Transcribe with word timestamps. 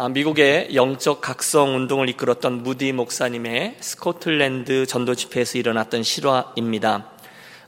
아, 0.00 0.08
미국의 0.08 0.76
영적 0.76 1.20
각성 1.20 1.74
운동을 1.74 2.08
이끌었던 2.10 2.62
무디 2.62 2.92
목사님의 2.92 3.78
스코틀랜드 3.80 4.86
전도 4.86 5.16
집회에서 5.16 5.58
일어났던 5.58 6.04
실화입니다. 6.04 7.10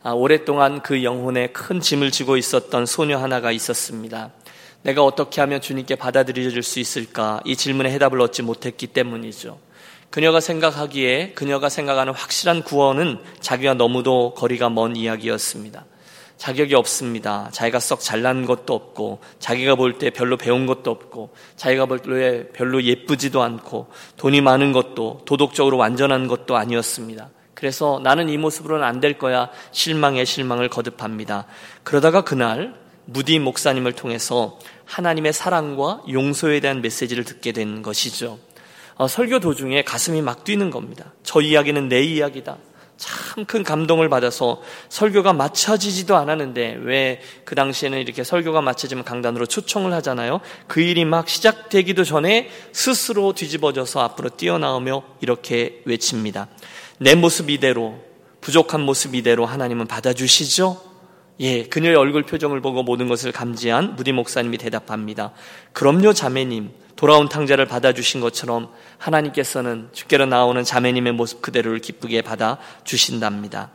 아, 0.04 0.12
오랫동안 0.12 0.80
그 0.80 1.02
영혼에 1.02 1.48
큰 1.48 1.80
짐을 1.80 2.12
지고 2.12 2.36
있었던 2.36 2.86
소녀 2.86 3.18
하나가 3.18 3.50
있었습니다. 3.50 4.30
내가 4.82 5.02
어떻게 5.02 5.40
하면 5.40 5.60
주님께 5.60 5.96
받아들여질 5.96 6.62
수 6.62 6.78
있을까? 6.78 7.40
이 7.44 7.56
질문에 7.56 7.90
해답을 7.90 8.20
얻지 8.20 8.42
못했기 8.42 8.86
때문이죠. 8.86 9.58
그녀가 10.10 10.38
생각하기에 10.38 11.32
그녀가 11.32 11.68
생각하는 11.68 12.12
확실한 12.12 12.62
구원은 12.62 13.18
자기가 13.40 13.74
너무도 13.74 14.34
거리가 14.34 14.70
먼 14.70 14.94
이야기였습니다. 14.94 15.84
자격이 16.40 16.74
없습니다. 16.74 17.50
자기가 17.52 17.80
썩 17.80 18.00
잘난 18.00 18.46
것도 18.46 18.72
없고, 18.74 19.20
자기가 19.40 19.74
볼 19.74 19.98
때 19.98 20.08
별로 20.08 20.38
배운 20.38 20.64
것도 20.64 20.90
없고, 20.90 21.34
자기가 21.56 21.84
볼 21.84 21.98
때 21.98 22.48
별로 22.54 22.82
예쁘지도 22.82 23.42
않고, 23.42 23.88
돈이 24.16 24.40
많은 24.40 24.72
것도 24.72 25.20
도덕적으로 25.26 25.76
완전한 25.76 26.28
것도 26.28 26.56
아니었습니다. 26.56 27.28
그래서 27.52 28.00
나는 28.02 28.30
이 28.30 28.38
모습으로는 28.38 28.82
안 28.82 29.00
될 29.00 29.18
거야. 29.18 29.50
실망에 29.72 30.24
실망을 30.24 30.70
거듭합니다. 30.70 31.44
그러다가 31.82 32.22
그날 32.24 32.74
무디 33.04 33.38
목사님을 33.38 33.92
통해서 33.92 34.58
하나님의 34.86 35.34
사랑과 35.34 36.02
용서에 36.10 36.60
대한 36.60 36.80
메시지를 36.80 37.24
듣게 37.24 37.52
된 37.52 37.82
것이죠. 37.82 38.38
어, 38.94 39.06
설교 39.08 39.40
도중에 39.40 39.82
가슴이 39.84 40.22
막 40.22 40.44
뛰는 40.44 40.70
겁니다. 40.70 41.12
저 41.22 41.42
이야기는 41.42 41.90
내 41.90 42.00
이야기다. 42.00 42.56
참 43.00 43.44
큰 43.46 43.64
감동을 43.64 44.08
받아서 44.08 44.60
설교가 44.90 45.32
맞춰지지도 45.32 46.16
않았는데 46.16 46.78
왜 46.82 47.20
그 47.50 47.56
당시에는 47.56 47.98
이렇게 47.98 48.22
설교가 48.22 48.60
맞춰지면 48.60 49.02
강단으로 49.02 49.44
초청을 49.44 49.92
하잖아요. 49.94 50.40
그 50.68 50.80
일이 50.80 51.04
막 51.04 51.28
시작되기도 51.28 52.04
전에 52.04 52.48
스스로 52.72 53.32
뒤집어져서 53.32 53.98
앞으로 54.00 54.28
뛰어나오며 54.28 55.02
이렇게 55.20 55.82
외칩니다. 55.84 56.46
내 56.98 57.16
모습 57.16 57.50
이대로 57.50 57.98
부족한 58.40 58.82
모습 58.82 59.16
이대로 59.16 59.46
하나님은 59.46 59.88
받아주시죠? 59.88 60.80
예, 61.40 61.64
그녀의 61.64 61.96
얼굴 61.96 62.22
표정을 62.22 62.60
보고 62.60 62.84
모든 62.84 63.08
것을 63.08 63.32
감지한 63.32 63.96
무디 63.96 64.12
목사님이 64.12 64.58
대답합니다. 64.58 65.32
그럼요, 65.72 66.12
자매님. 66.12 66.70
돌아온 67.00 67.30
탕자를 67.30 67.64
받아주신 67.64 68.20
것처럼 68.20 68.68
하나님께서는 68.98 69.88
주께로 69.90 70.26
나오는 70.26 70.62
자매님의 70.62 71.14
모습 71.14 71.40
그대로를 71.40 71.78
기쁘게 71.78 72.20
받아주신답니다. 72.20 73.70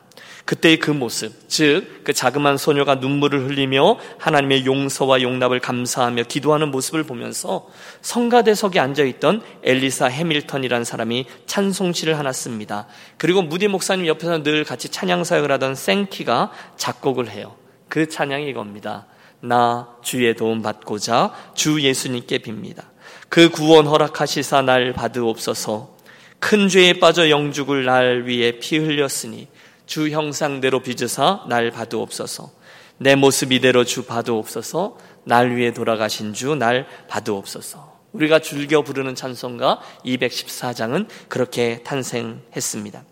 그때의 0.46 0.78
그 0.78 0.92
모습, 0.92 1.50
즉, 1.50 2.04
그 2.04 2.14
자그만 2.14 2.58
소녀가 2.58 2.94
눈물을 2.94 3.50
흘리며 3.50 3.98
하나님의 4.20 4.68
용서와 4.68 5.24
용납을 5.24 5.60
감사하며 5.60 6.26
기도하는 6.26 6.70
모습을 6.70 7.02
보면서 7.02 7.68
성가대석에 8.02 8.80
앉아있던 8.80 9.42
엘리사 9.64 10.06
해밀턴이라는 10.06 10.86
사람이 10.86 11.26
찬송시를 11.48 12.20
하나 12.20 12.32
씁니다. 12.32 12.86
그리고 13.18 13.42
무디 13.42 13.68
목사님 13.68 14.06
옆에서 14.06 14.44
늘 14.44 14.64
같이 14.64 14.90
찬양 14.90 15.24
사역을 15.24 15.52
하던 15.54 15.74
생키가 15.74 16.52
작곡을 16.78 17.32
해요. 17.32 17.56
그 17.90 18.08
찬양이 18.08 18.48
이겁니다. 18.48 19.08
나 19.40 19.90
주의 20.04 20.36
도움 20.36 20.62
받고자 20.62 21.34
주 21.56 21.82
예수님께 21.82 22.38
빕니다. 22.38 22.84
그 23.30 23.50
구원 23.50 23.88
허락하시사 23.88 24.62
날 24.62 24.94
받으옵소서. 24.94 25.96
큰 26.40 26.70
죄에 26.70 27.00
빠져 27.00 27.30
영죽을 27.30 27.86
날 27.86 28.26
위해 28.26 28.60
피 28.60 28.78
흘렸으니 28.78 29.48
주 29.86 30.10
형상대로 30.10 30.80
빚으사 30.82 31.46
날 31.48 31.72
받으옵소서. 31.72 32.52
내 32.98 33.16
모습 33.16 33.52
이대로 33.52 33.84
주 33.84 34.06
받으옵소서. 34.06 34.98
날 35.24 35.56
위해 35.56 35.74
돌아가신 35.74 36.34
주 36.34 36.56
날 36.56 36.88
받으옵소서. 37.10 37.96
우리가 38.14 38.40
즐겨 38.40 38.82
부르는 38.82 39.16
찬송가 39.16 39.82
214장은 40.06 41.08
그렇게 41.28 41.82
탄생했습니다. 41.84 43.04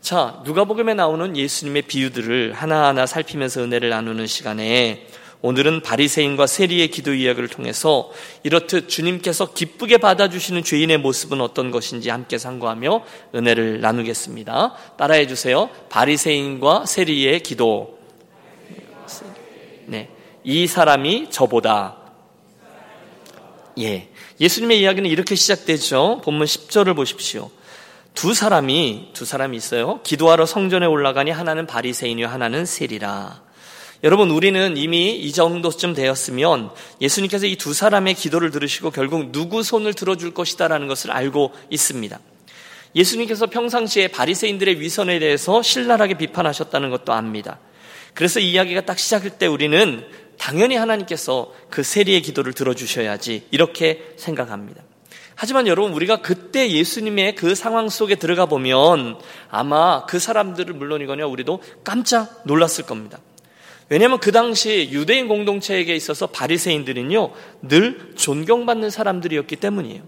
자, 0.00 0.42
누가복음에 0.44 0.94
나오는 0.94 1.36
예수님의 1.36 1.82
비유들을 1.82 2.52
하나하나 2.54 3.06
살피면서 3.06 3.62
은혜를 3.62 3.90
나누는 3.90 4.26
시간에 4.26 5.06
오늘은 5.44 5.82
바리새인과 5.82 6.46
세리의 6.46 6.88
기도 6.88 7.12
이야기를 7.12 7.50
통해서 7.50 8.10
이렇듯 8.44 8.88
주님께서 8.88 9.52
기쁘게 9.52 9.98
받아주시는 9.98 10.64
죄인의 10.64 10.96
모습은 10.96 11.42
어떤 11.42 11.70
것인지 11.70 12.08
함께 12.08 12.38
상고하며 12.38 13.04
은혜를 13.34 13.82
나누겠습니다. 13.82 14.74
따라해 14.96 15.26
주세요. 15.26 15.68
바리새인과 15.90 16.86
세리의 16.86 17.40
기도. 17.40 17.98
네. 19.84 20.08
이 20.44 20.66
사람이 20.66 21.28
저보다 21.28 21.98
예. 23.80 24.08
예수님의 24.40 24.80
이야기는 24.80 25.10
이렇게 25.10 25.34
시작되죠. 25.34 26.22
본문 26.24 26.46
10절을 26.46 26.96
보십시오. 26.96 27.50
두 28.14 28.32
사람이 28.32 29.10
두 29.12 29.26
사람이 29.26 29.58
있어요. 29.58 30.00
기도하러 30.04 30.46
성전에 30.46 30.86
올라가니 30.86 31.30
하나는 31.30 31.66
바리새인이요 31.66 32.28
하나는 32.28 32.64
세리라. 32.64 33.44
여러분, 34.04 34.30
우리는 34.30 34.76
이미 34.76 35.16
이 35.16 35.32
정도쯤 35.32 35.94
되었으면 35.94 36.70
예수님께서 37.00 37.46
이 37.46 37.56
두 37.56 37.72
사람의 37.72 38.12
기도를 38.12 38.50
들으시고 38.50 38.90
결국 38.90 39.32
누구 39.32 39.62
손을 39.62 39.94
들어줄 39.94 40.34
것이다라는 40.34 40.88
것을 40.88 41.10
알고 41.10 41.52
있습니다. 41.70 42.20
예수님께서 42.94 43.46
평상시에 43.46 44.08
바리새인들의 44.08 44.78
위선에 44.78 45.18
대해서 45.20 45.62
신랄하게 45.62 46.18
비판하셨다는 46.18 46.90
것도 46.90 47.14
압니다. 47.14 47.58
그래서 48.12 48.40
이 48.40 48.52
이야기가 48.52 48.82
딱 48.82 48.98
시작할 48.98 49.38
때 49.38 49.46
우리는 49.46 50.04
당연히 50.36 50.76
하나님께서 50.76 51.54
그 51.70 51.82
세리의 51.82 52.20
기도를 52.20 52.52
들어주셔야지 52.52 53.46
이렇게 53.52 54.12
생각합니다. 54.18 54.82
하지만 55.34 55.66
여러분 55.66 55.94
우리가 55.94 56.18
그때 56.18 56.70
예수님의 56.70 57.36
그 57.36 57.54
상황 57.54 57.88
속에 57.88 58.16
들어가 58.16 58.44
보면 58.44 59.18
아마 59.48 60.04
그 60.04 60.18
사람들을 60.18 60.74
물론이거나 60.74 61.26
우리도 61.26 61.62
깜짝 61.84 62.42
놀랐을 62.44 62.84
겁니다. 62.84 63.18
왜냐하면 63.88 64.18
그 64.18 64.32
당시 64.32 64.88
유대인 64.90 65.28
공동체에게 65.28 65.94
있어서 65.94 66.26
바리새인들은요 66.28 67.32
늘 67.62 68.12
존경받는 68.16 68.90
사람들이었기 68.90 69.56
때문이에요. 69.56 70.02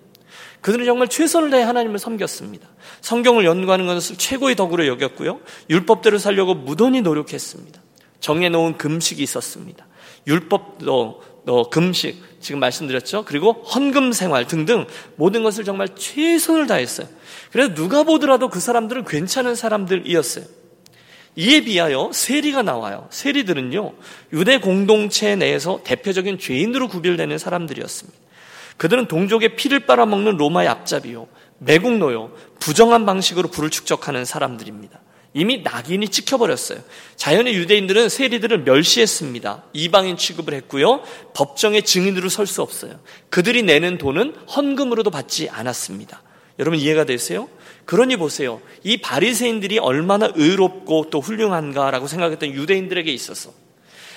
그들은 0.60 0.84
정말 0.84 1.08
최선을 1.08 1.50
다해 1.50 1.62
하나님을 1.62 1.98
섬겼습니다. 1.98 2.68
성경을 3.00 3.44
연구하는 3.44 3.86
것을 3.86 4.16
최고의 4.16 4.56
덕으로 4.56 4.86
여겼고요. 4.86 5.40
율법대로 5.70 6.18
살려고 6.18 6.54
무던히 6.54 7.02
노력했습니다. 7.02 7.80
정해놓은 8.20 8.78
금식이 8.78 9.22
있었습니다. 9.22 9.86
율법도 10.26 11.22
어, 11.46 11.70
금식 11.70 12.40
지금 12.40 12.58
말씀드렸죠. 12.58 13.24
그리고 13.24 13.52
헌금 13.52 14.12
생활 14.12 14.46
등등 14.48 14.86
모든 15.14 15.44
것을 15.44 15.62
정말 15.62 15.94
최선을 15.94 16.66
다했어요. 16.66 17.06
그래서 17.52 17.72
누가 17.74 18.02
보더라도 18.02 18.48
그 18.48 18.58
사람들은 18.58 19.04
괜찮은 19.04 19.54
사람들이었어요. 19.54 20.44
이에 21.36 21.60
비하여 21.60 22.10
세리가 22.12 22.62
나와요. 22.62 23.08
세리들은요, 23.10 23.92
유대 24.32 24.58
공동체 24.58 25.36
내에서 25.36 25.80
대표적인 25.84 26.38
죄인으로 26.38 26.88
구별되는 26.88 27.36
사람들이었습니다. 27.38 28.18
그들은 28.78 29.06
동족의 29.06 29.56
피를 29.56 29.80
빨아먹는 29.80 30.36
로마의 30.38 30.68
앞잡이요, 30.68 31.28
매국노요, 31.58 32.32
부정한 32.58 33.06
방식으로 33.06 33.48
불을 33.48 33.70
축적하는 33.70 34.24
사람들입니다. 34.24 35.00
이미 35.34 35.58
낙인이 35.62 36.08
찍혀버렸어요. 36.08 36.78
자연의 37.16 37.54
유대인들은 37.54 38.08
세리들을 38.08 38.64
멸시했습니다. 38.64 39.64
이방인 39.74 40.16
취급을 40.16 40.54
했고요. 40.54 41.02
법정의 41.34 41.82
증인으로 41.82 42.30
설 42.30 42.46
수 42.46 42.62
없어요. 42.62 42.98
그들이 43.28 43.62
내는 43.62 43.98
돈은 43.98 44.34
헌금으로도 44.56 45.10
받지 45.10 45.50
않았습니다. 45.50 46.22
여러분 46.58 46.78
이해가 46.80 47.04
되세요? 47.04 47.50
그러니 47.86 48.16
보세요. 48.16 48.60
이 48.82 48.98
바리새인들이 48.98 49.78
얼마나 49.78 50.30
의롭고 50.34 51.08
또 51.10 51.20
훌륭한가라고 51.20 52.06
생각했던 52.08 52.52
유대인들에게 52.52 53.10
있어서 53.12 53.52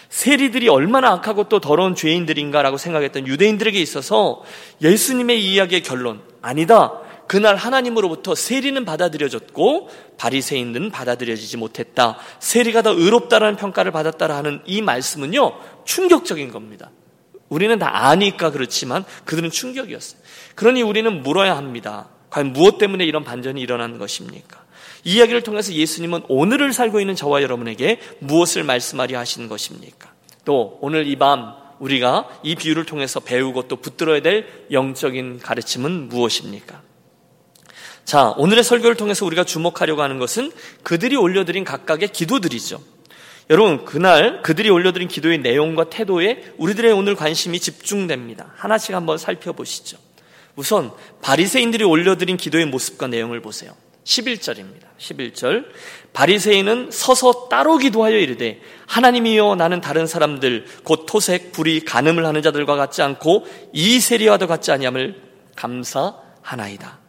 세리들이 0.09 0.67
얼마나 0.69 1.11
악하고 1.11 1.49
또 1.49 1.59
더러운 1.59 1.95
죄인들인가라고 1.95 2.77
생각했던 2.77 3.27
유대인들에게 3.27 3.79
있어서 3.79 4.43
예수님의 4.81 5.45
이야기의 5.45 5.83
결론 5.83 6.21
아니다. 6.41 6.99
그날 7.27 7.55
하나님으로부터 7.57 8.33
세리는 8.33 8.85
받아들여졌고 8.85 9.89
바리새인들은 10.17 10.89
받아들여지지 10.89 11.57
못했다. 11.57 12.17
세리가 12.39 12.81
더 12.81 12.91
의롭다라는 12.91 13.55
평가를 13.55 13.91
받았다라 13.91 14.35
하는 14.35 14.61
이 14.65 14.81
말씀은요 14.81 15.53
충격적인 15.85 16.51
겁니다. 16.51 16.89
우리는 17.49 17.77
다 17.77 18.07
아니까 18.07 18.49
그렇지만 18.49 19.05
그들은 19.25 19.51
충격이었어요. 19.51 20.19
그러니 20.55 20.81
우리는 20.81 21.21
물어야 21.21 21.55
합니다. 21.55 22.09
과연 22.29 22.53
무엇 22.53 22.77
때문에 22.77 23.05
이런 23.05 23.23
반전이 23.23 23.59
일어난 23.61 23.97
것입니까? 23.97 24.63
이 25.03 25.15
이야기를 25.15 25.41
통해서 25.43 25.73
예수님은 25.73 26.23
오늘을 26.27 26.73
살고 26.73 26.99
있는 26.99 27.15
저와 27.15 27.41
여러분에게 27.41 27.99
무엇을 28.19 28.63
말씀하려 28.63 29.17
하시는 29.17 29.47
것입니까? 29.47 30.11
또 30.45 30.77
오늘 30.81 31.07
이 31.07 31.15
밤 31.15 31.53
우리가 31.79 32.27
이 32.43 32.55
비유를 32.55 32.85
통해서 32.85 33.19
배우고 33.19 33.67
또 33.67 33.77
붙들어야 33.77 34.21
될 34.21 34.45
영적인 34.71 35.39
가르침은 35.39 36.09
무엇입니까? 36.09 36.81
자, 38.05 38.33
오늘의 38.37 38.63
설교를 38.63 38.95
통해서 38.95 39.25
우리가 39.25 39.43
주목하려고 39.43 40.01
하는 40.01 40.17
것은 40.19 40.51
그들이 40.83 41.15
올려드린 41.15 41.63
각각의 41.63 42.09
기도들이죠. 42.09 42.81
여러분, 43.49 43.85
그날 43.85 44.41
그들이 44.41 44.69
올려드린 44.69 45.07
기도의 45.07 45.39
내용과 45.39 45.89
태도에 45.89 46.53
우리들의 46.57 46.91
오늘 46.91 47.15
관심이 47.15 47.59
집중됩니다. 47.59 48.51
하나씩 48.55 48.93
한번 48.93 49.17
살펴보시죠. 49.17 49.97
우선 50.59 50.91
바리새인들이 51.21 51.85
올려드린 51.85 52.35
기도의 52.35 52.65
모습과 52.65 53.07
내용을 53.07 53.41
보세요. 53.41 53.71
11절입니다. 54.03 54.87
11절. 54.97 55.67
바리새인은 56.11 56.89
서서 56.91 57.47
따로 57.47 57.77
기도하여 57.77 58.17
이르되 58.17 58.59
하나님이여 58.85 59.55
나는 59.55 59.79
다른 59.79 60.05
사람들 60.05 60.65
곧 60.83 61.05
토색 61.07 61.53
불이 61.53 61.85
간음을 61.85 62.25
하는 62.25 62.41
자들과 62.41 62.75
같지 62.75 63.01
않고 63.01 63.45
이 63.71 64.01
세리와도 64.01 64.47
같지 64.47 64.73
아니함을 64.73 65.21
감사하나이다. 65.55 66.99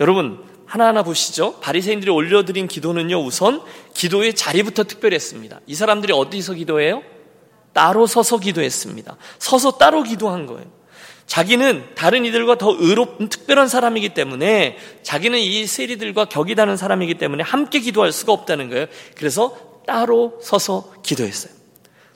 여러분 0.00 0.44
하나하나 0.66 1.02
보시죠. 1.02 1.60
바리새인들이 1.60 2.10
올려드린 2.10 2.68
기도는요. 2.68 3.24
우선 3.24 3.62
기도의 3.94 4.34
자리부터 4.34 4.84
특별했습니다. 4.84 5.60
이 5.66 5.74
사람들이 5.74 6.12
어디서 6.12 6.52
기도해요? 6.54 7.02
따로 7.72 8.06
서서 8.06 8.36
기도했습니다. 8.36 9.16
서서 9.38 9.78
따로 9.78 10.02
기도한 10.02 10.44
거예요. 10.44 10.81
자기는 11.32 11.94
다른 11.94 12.26
이들과 12.26 12.58
더 12.58 12.76
의롭은 12.78 13.30
특별한 13.30 13.66
사람이기 13.66 14.10
때문에 14.10 14.76
자기는 15.02 15.38
이 15.38 15.66
세리들과 15.66 16.26
격이 16.26 16.54
다는 16.54 16.76
사람이기 16.76 17.14
때문에 17.14 17.42
함께 17.42 17.80
기도할 17.80 18.12
수가 18.12 18.34
없다는 18.34 18.68
거예요. 18.68 18.84
그래서 19.16 19.56
따로 19.86 20.38
서서 20.42 20.92
기도했어요. 21.02 21.50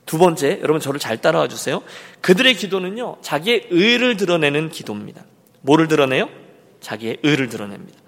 두 0.04 0.18
번째, 0.18 0.58
여러분 0.60 0.82
저를 0.82 1.00
잘 1.00 1.16
따라와 1.16 1.48
주세요. 1.48 1.82
그들의 2.20 2.56
기도는요, 2.56 3.16
자기의 3.22 3.68
의를 3.70 4.18
드러내는 4.18 4.68
기도입니다. 4.68 5.24
뭐를 5.62 5.88
드러내요? 5.88 6.28
자기의 6.82 7.16
의를 7.22 7.48
드러냅니다. 7.48 7.98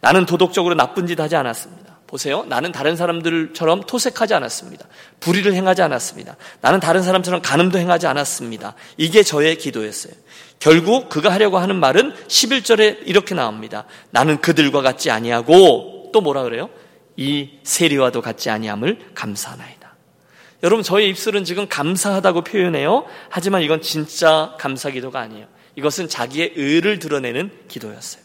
나는 0.00 0.26
도덕적으로 0.26 0.74
나쁜 0.74 1.06
짓 1.06 1.20
하지 1.20 1.36
않았습니다. 1.36 1.95
보세요. 2.06 2.44
나는 2.44 2.72
다른 2.72 2.96
사람들처럼 2.96 3.82
토색하지 3.82 4.34
않았습니다. 4.34 4.86
불의를 5.20 5.54
행하지 5.54 5.82
않았습니다. 5.82 6.36
나는 6.60 6.80
다른 6.80 7.02
사람처럼 7.02 7.42
간음도 7.42 7.78
행하지 7.78 8.06
않았습니다. 8.06 8.74
이게 8.96 9.22
저의 9.22 9.58
기도였어요. 9.58 10.12
결국 10.58 11.08
그가 11.08 11.32
하려고 11.32 11.58
하는 11.58 11.76
말은 11.76 12.14
11절에 12.28 13.00
이렇게 13.06 13.34
나옵니다. 13.34 13.84
나는 14.10 14.40
그들과 14.40 14.82
같지 14.82 15.10
아니하고 15.10 16.10
또 16.12 16.20
뭐라 16.20 16.42
그래요? 16.44 16.70
이 17.16 17.50
세리와도 17.62 18.22
같지 18.22 18.50
아니함을 18.50 19.10
감사하나이다. 19.14 19.94
여러분 20.62 20.82
저의 20.82 21.08
입술은 21.10 21.44
지금 21.44 21.68
감사하다고 21.68 22.42
표현해요. 22.42 23.04
하지만 23.28 23.62
이건 23.62 23.82
진짜 23.82 24.54
감사 24.58 24.90
기도가 24.90 25.20
아니에요. 25.20 25.46
이것은 25.76 26.08
자기의 26.08 26.52
의를 26.56 26.98
드러내는 26.98 27.50
기도였어요. 27.68 28.22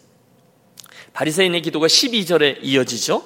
바리새인의 1.14 1.62
기도가 1.62 1.88
12절에 1.88 2.60
이어지죠. 2.62 3.24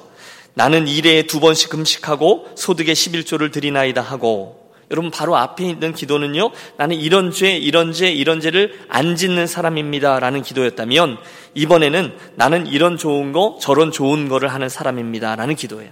나는 0.56 0.88
일에 0.88 1.24
두 1.24 1.40
번씩 1.40 1.70
금식하고 1.70 2.48
소득의 2.56 2.96
11조를 2.96 3.52
드리나이다 3.52 4.02
하고 4.02 4.72
여러분 4.92 5.12
바로 5.12 5.36
앞에 5.36 5.66
있는 5.66 5.94
기도는요. 5.94 6.52
나는 6.78 6.96
이런 6.96 7.32
죄, 7.32 7.58
이런 7.58 7.92
죄, 7.92 8.12
이런 8.12 8.40
죄를 8.40 8.80
안 8.88 9.16
짓는 9.16 9.48
사람입니다라는 9.48 10.44
기도였다면 10.44 11.18
이번에는 11.56 12.14
나는 12.36 12.68
이런 12.68 12.98
좋은 12.98 13.32
거, 13.32 13.58
저런 13.62 13.92
좋은 13.92 14.30
거를 14.30 14.54
하는 14.54 14.70
사람입니다라는 14.70 15.56
기도예요. 15.56 15.92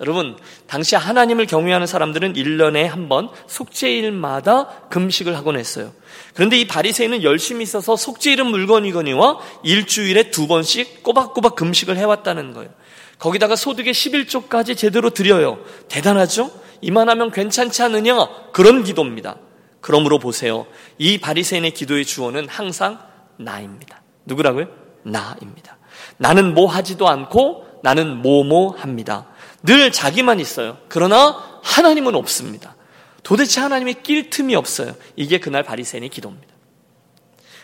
여러분, 0.00 0.36
당시 0.68 0.94
하나님을 0.94 1.46
경외하는 1.46 1.88
사람들은 1.88 2.34
1년에 2.34 2.84
한 2.84 3.08
번 3.08 3.30
속죄일마다 3.48 4.68
금식을 4.90 5.34
하곤 5.36 5.58
했어요. 5.58 5.92
그런데 6.34 6.60
이 6.60 6.68
바리새인은 6.68 7.24
열심히 7.24 7.62
있어서 7.64 7.96
속죄일은 7.96 8.46
물건이거니와 8.46 9.38
일주일에 9.64 10.30
두 10.30 10.46
번씩 10.46 11.02
꼬박꼬박 11.02 11.56
금식을 11.56 11.96
해왔다는 11.96 12.52
거예요. 12.52 12.70
거기다가 13.18 13.56
소득의 13.56 13.92
11조까지 13.92 14.76
제대로 14.76 15.10
드려요. 15.10 15.58
대단하죠? 15.88 16.50
이만하면 16.80 17.30
괜찮지 17.30 17.82
않느냐? 17.82 18.28
그런 18.52 18.84
기도입니다. 18.84 19.36
그러므로 19.80 20.18
보세요. 20.18 20.66
이 20.98 21.18
바리새인의 21.18 21.72
기도의 21.72 22.04
주어는 22.04 22.48
항상 22.48 22.98
나입니다. 23.36 24.02
누구라고요? 24.24 24.68
나입니다. 25.02 25.78
나는 26.16 26.54
뭐 26.54 26.66
하지도 26.66 27.08
않고 27.08 27.80
나는 27.82 28.16
뭐뭐 28.18 28.76
합니다. 28.76 29.26
늘 29.62 29.90
자기만 29.90 30.40
있어요. 30.40 30.78
그러나 30.88 31.60
하나님은 31.62 32.14
없습니다. 32.14 32.76
도대체 33.22 33.60
하나님이 33.60 33.94
낄 34.02 34.30
틈이 34.30 34.54
없어요. 34.54 34.94
이게 35.16 35.38
그날 35.38 35.62
바리새인의 35.62 36.08
기도입니다. 36.08 36.57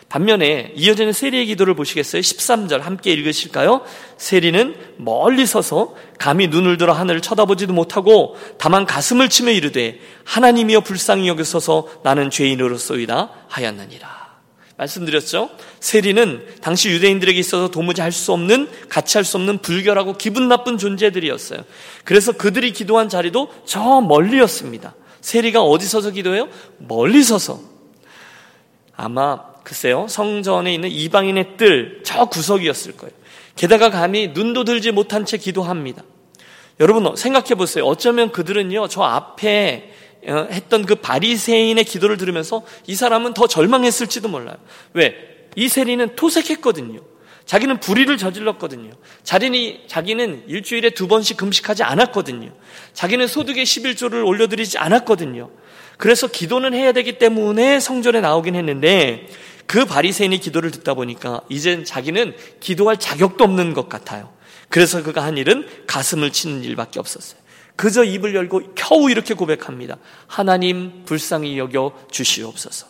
반면에 0.09 0.71
이어지는 0.75 1.13
세리의 1.13 1.47
기도를 1.47 1.73
보시겠어요? 1.73 2.21
13절 2.21 2.81
함께 2.81 3.11
읽으실까요? 3.11 3.81
세리는 4.17 4.75
멀리 4.97 5.45
서서 5.45 5.95
감히 6.19 6.47
눈을 6.47 6.77
들어 6.77 6.93
하늘을 6.93 7.21
쳐다보지도 7.21 7.73
못하고 7.73 8.37
다만 8.57 8.85
가슴을 8.85 9.29
치며 9.29 9.51
이르되 9.51 9.99
하나님이여 10.23 10.81
불쌍히 10.81 11.27
여기소서 11.27 11.87
나는 12.03 12.29
죄인으로서이다 12.29 13.31
하였느니라. 13.47 14.25
말씀드렸죠? 14.77 15.49
세리는 15.79 16.45
당시 16.61 16.89
유대인들에게 16.89 17.39
있어서 17.39 17.69
도무지 17.69 18.01
할 18.01 18.11
수 18.11 18.33
없는 18.33 18.69
같이 18.89 19.17
할 19.17 19.23
수 19.23 19.37
없는 19.37 19.59
불결하고 19.59 20.17
기분 20.17 20.47
나쁜 20.47 20.77
존재들이었어요. 20.77 21.61
그래서 22.03 22.33
그들이 22.33 22.71
기도한 22.73 23.09
자리도 23.09 23.49
저 23.65 24.01
멀리였습니다. 24.01 24.93
세리가 25.21 25.61
어디 25.61 25.87
서서 25.87 26.11
기도해요? 26.11 26.49
멀리 26.77 27.23
서서. 27.23 27.59
아마 28.95 29.54
글쎄요, 29.65 30.05
성전에 30.07 30.75
있는 30.75 30.89
이방인의 30.89 31.57
뜰, 31.57 32.01
저 32.03 32.25
구석이었을 32.25 32.97
거예요. 32.97 33.11
게다가 33.55 33.89
감히 33.89 34.27
눈도 34.27 34.63
들지 34.63 34.91
못한 34.91 35.25
채 35.25 35.37
기도합니다. 35.37 36.03
여러분 36.79 37.15
생각해 37.15 37.55
보세요. 37.55 37.83
어쩌면 37.85 38.31
그들은요, 38.31 38.87
저 38.87 39.01
앞에 39.01 39.91
어, 40.27 40.47
했던 40.51 40.85
그 40.85 40.95
바리새인의 40.95 41.83
기도를 41.83 42.17
들으면서 42.17 42.63
이 42.87 42.95
사람은 42.95 43.33
더 43.33 43.47
절망했을지도 43.47 44.27
몰라요. 44.27 44.55
왜? 44.93 45.15
이 45.55 45.67
세리는 45.67 46.15
토색했거든요. 46.15 46.99
자기는 47.45 47.79
불의를 47.79 48.17
저질렀거든요. 48.17 48.91
자신이, 49.23 49.83
자기는 49.87 50.43
일주일에 50.47 50.91
두 50.91 51.07
번씩 51.07 51.37
금식하지 51.37 51.83
않았거든요. 51.83 52.51
자기는 52.93 53.27
소득의 53.27 53.65
11조를 53.65 54.25
올려드리지 54.25 54.77
않았거든요. 54.77 55.49
그래서 55.97 56.27
기도는 56.27 56.73
해야 56.73 56.91
되기 56.91 57.17
때문에 57.17 57.79
성전에 57.79 58.21
나오긴 58.21 58.55
했는데 58.55 59.27
그 59.67 59.85
바리새인의 59.85 60.39
기도를 60.39 60.71
듣다 60.71 60.93
보니까 60.93 61.41
이젠 61.49 61.83
자기는 61.85 62.35
기도할 62.59 62.97
자격도 62.97 63.43
없는 63.43 63.73
것 63.73 63.89
같아요. 63.89 64.31
그래서 64.69 65.03
그가 65.03 65.23
한 65.23 65.37
일은 65.37 65.67
가슴을 65.87 66.31
치는 66.31 66.63
일밖에 66.63 66.99
없었어요. 66.99 67.39
그저 67.75 68.03
입을 68.03 68.35
열고 68.35 68.73
겨우 68.75 69.09
이렇게 69.09 69.33
고백합니다. 69.33 69.97
하나님 70.27 71.03
불쌍히 71.05 71.57
여겨 71.57 72.07
주시옵소서. 72.11 72.87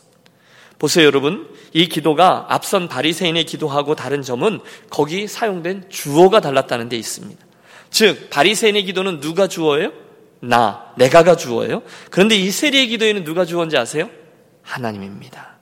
보세요, 0.78 1.06
여러분. 1.06 1.48
이 1.74 1.88
기도가 1.88 2.48
앞선 2.50 2.88
바리새인의 2.88 3.46
기도하고 3.46 3.96
다른 3.96 4.22
점은 4.22 4.60
거기 4.90 5.28
사용된 5.28 5.86
주어가 5.90 6.42
달랐다는 6.42 6.90
데 6.90 6.98
있습니다. 6.98 7.44
즉, 7.90 8.30
바리새인의 8.30 8.84
기도는 8.84 9.22
누가 9.22 9.48
주어예요? 9.48 9.92
나, 10.42 10.92
내가가 10.98 11.38
주어예요. 11.38 11.82
그런데 12.12 12.36
이 12.36 12.52
세리의 12.52 12.88
기도에는 12.90 13.24
누가 13.24 13.46
주어인지 13.46 13.78
아세요? 13.78 14.10
하나님입니다. 14.62 15.55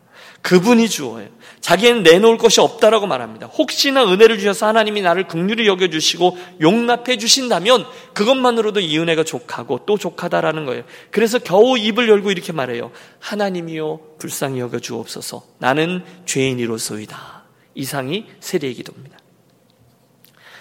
그분이 0.43 0.89
주어요. 0.89 1.27
자기는 1.61 2.03
내놓을 2.03 2.37
것이 2.37 2.59
없다라고 2.59 3.07
말합니다. 3.07 3.47
혹시나 3.47 4.03
은혜를 4.03 4.37
주셔서 4.37 4.67
하나님이 4.67 5.01
나를 5.01 5.25
긍휼히 5.27 5.65
여겨 5.65 5.87
주시고 5.87 6.37
용납해 6.61 7.17
주신다면 7.17 7.85
그것만으로도 8.13 8.81
이 8.81 8.99
은혜가 8.99 9.23
족하고 9.23 9.85
또 9.85 9.97
족하다라는 9.97 10.65
거예요. 10.65 10.83
그래서 11.11 11.39
겨우 11.39 11.77
입을 11.77 12.09
열고 12.09 12.29
이렇게 12.31 12.51
말해요. 12.51 12.91
하나님이요 13.19 14.17
불쌍히 14.19 14.59
여겨 14.59 14.79
주옵소서. 14.79 15.43
나는 15.59 16.03
죄인이로소이다. 16.25 17.43
이상이 17.75 18.25
세례의 18.41 18.73
기도입니다. 18.73 19.17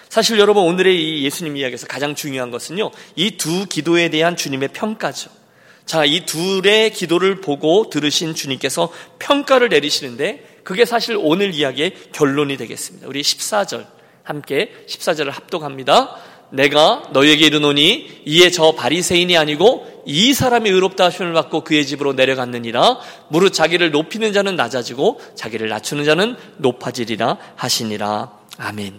사실 0.07 0.39
여러분 0.39 0.63
오늘의 0.63 0.95
이 0.95 1.25
예수님 1.25 1.57
이야기에서 1.57 1.87
가장 1.87 2.15
중요한 2.15 2.51
것은요. 2.51 2.91
이 3.17 3.35
두 3.37 3.65
기도에 3.65 4.09
대한 4.09 4.37
주님의 4.37 4.69
평가죠. 4.69 5.42
자, 5.85 6.05
이 6.05 6.25
둘의 6.25 6.91
기도를 6.91 7.41
보고 7.41 7.89
들으신 7.89 8.35
주님께서 8.35 8.91
평가를 9.19 9.69
내리시는데 9.69 10.61
그게 10.63 10.85
사실 10.85 11.17
오늘 11.19 11.53
이야기의 11.53 11.93
결론이 12.13 12.57
되겠습니다. 12.57 13.07
우리 13.07 13.21
14절 13.21 13.85
함께 14.23 14.71
14절을 14.87 15.31
합독합니다. 15.31 16.15
내가 16.49 17.09
너에게 17.11 17.47
이르노니 17.47 18.21
이에 18.25 18.51
저 18.51 18.73
바리새인이 18.73 19.35
아니고 19.37 20.03
이 20.05 20.33
사람이 20.33 20.69
의롭다 20.69 21.05
하심을 21.05 21.33
받고 21.33 21.63
그의 21.63 21.85
집으로 21.85 22.13
내려갔느니라 22.13 22.99
무릇 23.29 23.53
자기를 23.53 23.91
높이는 23.91 24.31
자는 24.33 24.55
낮아지고 24.55 25.19
자기를 25.35 25.67
낮추는 25.69 26.05
자는 26.05 26.35
높아지리라 26.57 27.37
하시니라 27.55 28.31
아멘. 28.57 28.93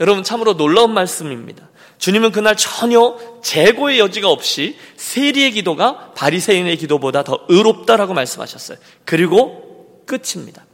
여러분 0.00 0.24
참으로 0.24 0.56
놀라운 0.56 0.94
말씀입니다. 0.94 1.68
주님은 2.00 2.32
그날 2.32 2.56
전혀 2.56 3.16
재고의 3.42 3.98
여지가 3.98 4.28
없이 4.30 4.76
세리의 4.96 5.52
기도가 5.52 6.12
바리새인의 6.14 6.78
기도보다 6.78 7.22
더 7.24 7.44
의롭다라고 7.48 8.14
말씀하셨어요. 8.14 8.78
그리고 9.04 10.02
끝입니다. 10.06 10.64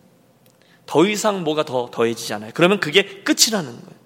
더 0.86 1.04
이상 1.04 1.42
뭐가 1.42 1.64
더 1.64 1.90
더해지잖아요. 1.92 2.52
그러면 2.54 2.78
그게 2.78 3.02
끝이라는 3.24 3.70
거예요. 3.70 3.96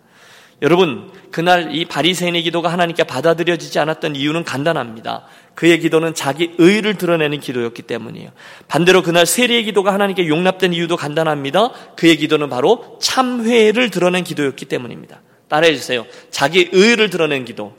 여러분, 0.63 1.11
그날 1.31 1.75
이 1.75 1.85
바리새인의 1.85 2.43
기도가 2.43 2.73
하나님께 2.73 3.05
받아들여지지 3.05 3.79
않았던 3.79 4.17
이유는 4.17 4.45
간단합니다. 4.45 5.27
그의 5.55 5.79
기도는 5.79 6.15
자기 6.15 6.53
의를 6.57 6.97
드러내는 6.97 7.41
기도였기 7.41 7.83
때문이에요. 7.83 8.31
반대로 8.67 9.03
그날 9.03 9.27
세리의 9.27 9.65
기도가 9.65 9.93
하나님께 9.93 10.27
용납된 10.27 10.73
이유도 10.73 10.97
간단합니다. 10.97 11.73
그의 11.97 12.17
기도는 12.17 12.49
바로 12.49 12.99
참회를 13.01 13.91
드러낸 13.91 14.25
기도였기 14.25 14.65
때문입니다. 14.67 15.21
따라해 15.51 15.75
주세요. 15.75 16.07
자기 16.31 16.71
의를 16.73 17.11
드러낸 17.11 17.45
기도. 17.45 17.75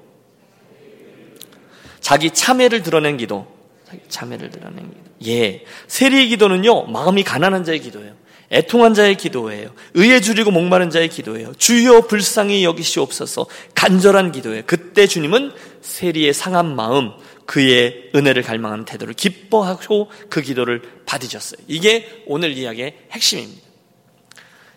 자기 2.01 2.29
참회를 2.29 2.83
드러낸 2.83 3.17
기도. 3.17 3.47
자기 3.87 4.01
참회를 4.09 4.51
드러낸 4.51 4.89
기도. 4.89 5.11
예. 5.27 5.63
세리의 5.87 6.27
기도는요, 6.27 6.87
마음이 6.87 7.23
가난한 7.23 7.63
자의 7.63 7.79
기도예요. 7.79 8.13
애통한 8.51 8.93
자의 8.93 9.15
기도예요. 9.15 9.73
의에 9.93 10.19
줄이고 10.19 10.51
목마른 10.51 10.89
자의 10.89 11.07
기도예요. 11.07 11.53
주여 11.53 12.01
불쌍히 12.07 12.65
여기시옵소서 12.65 13.45
간절한 13.75 14.33
기도예요. 14.33 14.63
그때 14.65 15.07
주님은 15.07 15.53
세리의 15.79 16.33
상한 16.33 16.75
마음, 16.75 17.11
그의 17.45 18.11
은혜를 18.13 18.43
갈망하는 18.43 18.83
태도를 18.83 19.13
기뻐하고 19.13 20.11
그 20.29 20.41
기도를 20.41 20.81
받으셨어요. 21.05 21.61
이게 21.67 22.23
오늘 22.27 22.51
이야기의 22.51 22.95
핵심입니다. 23.11 23.61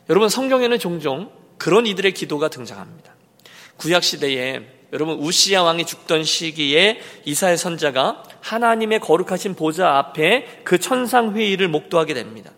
여러분 0.08 0.28
성경에는 0.28 0.78
종종 0.78 1.30
그런 1.58 1.86
이들의 1.86 2.12
기도가 2.12 2.48
등장합니다. 2.48 3.14
구약 3.76 4.04
시대에 4.04 4.62
여러분 4.92 5.18
우시야 5.18 5.62
왕이 5.62 5.86
죽던 5.86 6.24
시기에 6.24 7.00
이사의 7.24 7.58
선자가 7.58 8.22
하나님의 8.40 9.00
거룩하신 9.00 9.54
보좌 9.56 9.98
앞에 9.98 10.60
그 10.64 10.78
천상 10.78 11.34
회의를 11.34 11.68
목도하게 11.68 12.14
됩니다. 12.14 12.52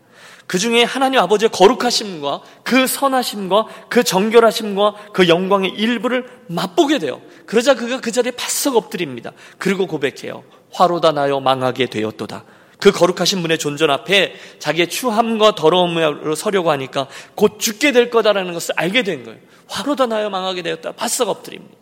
그 0.46 0.58
중에 0.58 0.84
하나님 0.84 1.18
아버지의 1.20 1.50
거룩하심과 1.50 2.40
그 2.62 2.86
선하심과 2.86 3.66
그 3.88 4.04
정결하심과 4.04 5.12
그 5.12 5.28
영광의 5.28 5.70
일부를 5.70 6.26
맛보게 6.48 6.98
돼요. 6.98 7.20
그러자 7.46 7.74
그가 7.74 8.00
그 8.00 8.12
자리에 8.12 8.32
바싹 8.32 8.76
엎드립니다. 8.76 9.32
그리고 9.58 9.86
고백해요. 9.86 10.44
화로다 10.72 11.12
나여 11.12 11.40
망하게 11.40 11.86
되었도다. 11.86 12.44
그 12.78 12.92
거룩하신 12.92 13.42
분의 13.42 13.58
존전 13.58 13.90
앞에 13.90 14.34
자기의 14.58 14.88
추함과 14.88 15.54
더러움으로 15.54 16.34
서려고 16.34 16.70
하니까 16.70 17.08
곧 17.34 17.58
죽게 17.58 17.92
될 17.92 18.10
거다라는 18.10 18.52
것을 18.52 18.74
알게 18.76 19.02
된 19.02 19.24
거예요. 19.24 19.38
화로 19.66 19.96
다 19.96 20.06
나여 20.06 20.30
망하게 20.30 20.62
되었다. 20.62 20.92
바싹 20.92 21.28
엎드립니다. 21.28 21.74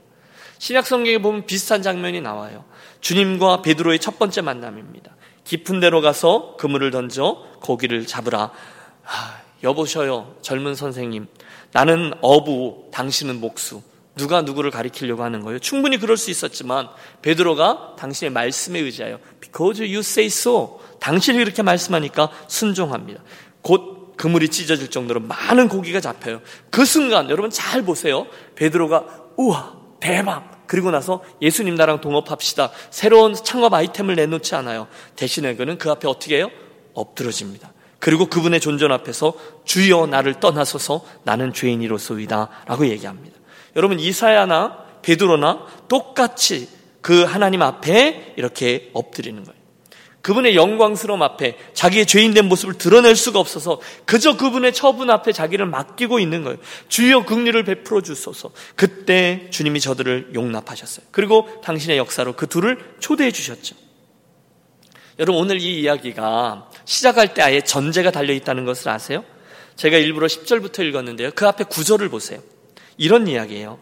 신약 0.58 0.86
성경에 0.86 1.18
보면 1.18 1.46
비슷한 1.46 1.82
장면이 1.82 2.20
나와요. 2.20 2.64
주님과 3.00 3.62
베드로의 3.62 3.98
첫 3.98 4.18
번째 4.18 4.40
만남입니다. 4.40 5.14
깊은 5.44 5.80
데로 5.80 6.00
가서 6.00 6.56
그물을 6.58 6.90
던져 6.90 7.44
고기를 7.60 8.06
잡으라. 8.06 8.50
아, 9.04 9.40
여보셔요, 9.62 10.36
젊은 10.40 10.74
선생님. 10.74 11.26
나는 11.72 12.14
어부, 12.20 12.88
당신은 12.92 13.40
목수. 13.40 13.82
누가 14.16 14.42
누구를 14.42 14.70
가리키려고 14.70 15.24
하는 15.24 15.40
거예요? 15.40 15.58
충분히 15.58 15.98
그럴 15.98 16.16
수 16.16 16.30
있었지만 16.30 16.88
베드로가 17.22 17.96
당신의 17.98 18.30
말씀에 18.30 18.78
의지하여 18.78 19.18
because 19.40 19.82
you 19.82 19.98
say 20.00 20.26
so. 20.26 20.80
당신이 21.00 21.38
그렇게 21.38 21.62
말씀하니까 21.62 22.30
순종합니다. 22.46 23.22
곧 23.62 24.14
그물이 24.16 24.48
찢어질 24.48 24.90
정도로 24.90 25.20
많은 25.20 25.68
고기가 25.68 26.00
잡혀요. 26.00 26.40
그 26.70 26.84
순간 26.84 27.28
여러분 27.30 27.50
잘 27.50 27.82
보세요. 27.82 28.26
베드로가 28.54 29.04
우와 29.36 29.76
대박 30.00 30.66
그리고 30.66 30.90
나서 30.90 31.22
예수님 31.42 31.74
나랑 31.74 32.00
동업합시다. 32.00 32.70
새로운 32.90 33.34
창업 33.34 33.74
아이템을 33.74 34.14
내놓지 34.14 34.54
않아요. 34.54 34.86
대신에 35.16 35.56
그는 35.56 35.78
그 35.78 35.90
앞에 35.90 36.08
어떻게 36.08 36.36
해요? 36.36 36.50
엎드러집니다. 36.94 37.72
그리고 37.98 38.26
그분의 38.26 38.60
존전 38.60 38.92
앞에서 38.92 39.34
주여 39.64 40.06
나를 40.06 40.40
떠나서서 40.40 41.04
나는 41.24 41.52
죄인이로소이다 41.52 42.48
라고 42.66 42.86
얘기합니다. 42.86 43.36
여러분 43.76 43.98
이사야나 44.00 44.84
베드로나 45.02 45.66
똑같이 45.88 46.68
그 47.00 47.24
하나님 47.24 47.62
앞에 47.62 48.34
이렇게 48.36 48.90
엎드리는 48.94 49.44
거예요. 49.44 49.64
그분의 50.22 50.56
영광스러움 50.56 51.20
앞에 51.20 51.58
자기의 51.74 52.06
죄인된 52.06 52.46
모습을 52.46 52.78
드러낼 52.78 53.14
수가 53.14 53.38
없어서 53.38 53.78
그저 54.06 54.38
그분의 54.38 54.72
처분 54.72 55.10
앞에 55.10 55.32
자기를 55.32 55.66
맡기고 55.66 56.18
있는 56.18 56.44
거예요. 56.44 56.56
주여 56.88 57.26
긍휼을 57.26 57.64
베풀어 57.64 58.00
주소서. 58.00 58.50
그때 58.74 59.48
주님이 59.50 59.80
저들을 59.80 60.30
용납하셨어요. 60.34 61.04
그리고 61.10 61.46
당신의 61.62 61.98
역사로 61.98 62.36
그 62.36 62.46
둘을 62.46 62.96
초대해 63.00 63.30
주셨죠. 63.30 63.76
여러분 65.18 65.42
오늘 65.42 65.60
이 65.60 65.82
이야기가 65.82 66.70
시작할 66.86 67.34
때 67.34 67.42
아예 67.42 67.60
전제가 67.60 68.10
달려 68.10 68.32
있다는 68.32 68.64
것을 68.64 68.88
아세요? 68.88 69.24
제가 69.76 69.98
일부러 69.98 70.26
10절부터 70.26 70.86
읽었는데요. 70.86 71.32
그 71.34 71.46
앞에 71.46 71.64
9절을 71.64 72.10
보세요. 72.10 72.40
이런 72.96 73.26
이야기예요. 73.26 73.78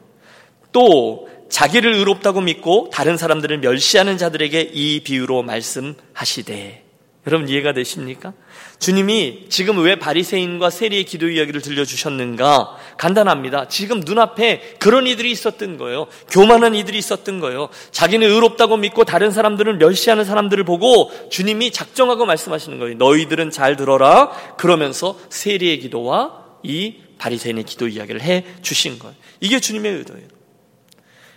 또 0.73 1.29
자기를 1.51 1.95
의롭다고 1.95 2.41
믿고 2.41 2.89
다른 2.93 3.17
사람들을 3.17 3.59
멸시하는 3.59 4.17
자들에게 4.17 4.71
이 4.73 5.01
비유로 5.01 5.43
말씀하시되 5.43 6.83
여러분 7.27 7.49
이해가 7.49 7.73
되십니까? 7.73 8.33
주님이 8.81 9.47
지금 9.49 9.79
왜 9.79 9.97
바리새인과 9.97 10.71
세리의 10.71 11.05
기도 11.05 11.29
이야기를 11.29 11.61
들려주셨는가? 11.61 12.77
간단합니다. 12.97 13.69
지금 13.69 14.01
눈앞에 14.01 14.77
그런 14.81 15.07
이들이 15.07 15.31
있었던 15.31 15.77
거예요. 15.77 16.09
교만한 16.31 16.75
이들이 16.75 16.99
있었던 16.99 17.39
거예요. 17.39 17.69
자기는 17.93 18.29
의롭다고 18.29 18.77
믿고 18.77 19.05
다른 19.05 19.31
사람들을 19.31 19.77
멸시하는 19.77 20.25
사람들을 20.25 20.65
보고 20.65 21.13
주님이 21.31 21.71
작정하고 21.71 22.27
말씀하시는 22.27 22.81
거예요. 22.81 22.97
너희들은 22.97 23.51
잘 23.51 23.77
들어라. 23.77 24.31
그러면서 24.57 25.17
세리의 25.29 25.79
기도와 25.79 26.43
이 26.65 26.97
바리새인의 27.23 27.65
기도 27.65 27.87
이야기를 27.87 28.21
해 28.21 28.45
주신 28.63 28.99
거예요. 28.99 29.15
이게 29.39 29.61
주님의 29.61 29.93
의도예요. 29.99 30.27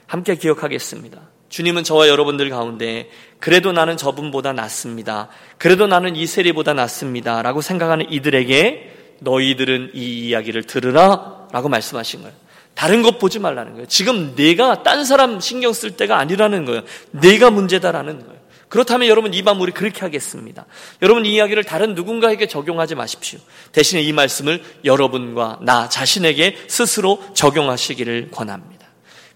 함께 0.08 0.36
기억하겠습니다. 0.36 1.30
주님은 1.50 1.84
저와 1.84 2.08
여러분들 2.08 2.50
가운데 2.50 3.10
그래도 3.40 3.72
나는 3.72 3.96
저분보다 3.96 4.54
낫습니다. 4.54 5.30
그래도 5.60 5.86
나는 5.86 6.16
이 6.16 6.26
세리보다 6.26 6.74
낫습니다. 6.74 7.44
라고 7.44 7.62
생각하는 7.62 8.12
이들에게 8.12 8.94
너희들은 9.20 9.92
이 9.94 10.28
이야기를 10.28 10.64
들으라 10.64 11.48
라고 11.52 11.70
말씀하신 11.70 12.24
거예요. 12.24 12.36
다른 12.74 13.04
것 13.04 13.20
보지 13.20 13.38
말라는 13.40 13.74
거예요. 13.74 13.86
지금 13.86 14.36
내가 14.36 14.82
딴 14.82 15.06
사람 15.06 15.40
신경 15.40 15.72
쓸 15.72 15.92
때가 15.92 16.18
아니라는 16.18 16.66
거예요. 16.66 16.82
내가 17.12 17.52
문제다라는 17.52 18.26
거예요. 18.26 18.35
그렇다면 18.70 19.08
여러분 19.08 19.34
이 19.34 19.44
밤 19.44 19.62
우리 19.62 19.72
그렇게 19.72 20.02
하겠습니다. 20.02 20.66
여러분 21.02 21.26
이 21.26 21.34
이야기를 21.36 21.64
다른 21.64 21.96
누군가에게 21.96 22.48
적용하지 22.48 22.96
마십시오. 22.96 23.40
대신에 23.72 24.02
이 24.02 24.12
말씀을 24.12 24.64
여러분과 24.84 25.60
나 25.62 25.88
자신에게 25.90 26.58
스스로 26.68 27.24
적용하시기를 27.34 28.32
권합니다. 28.32 28.86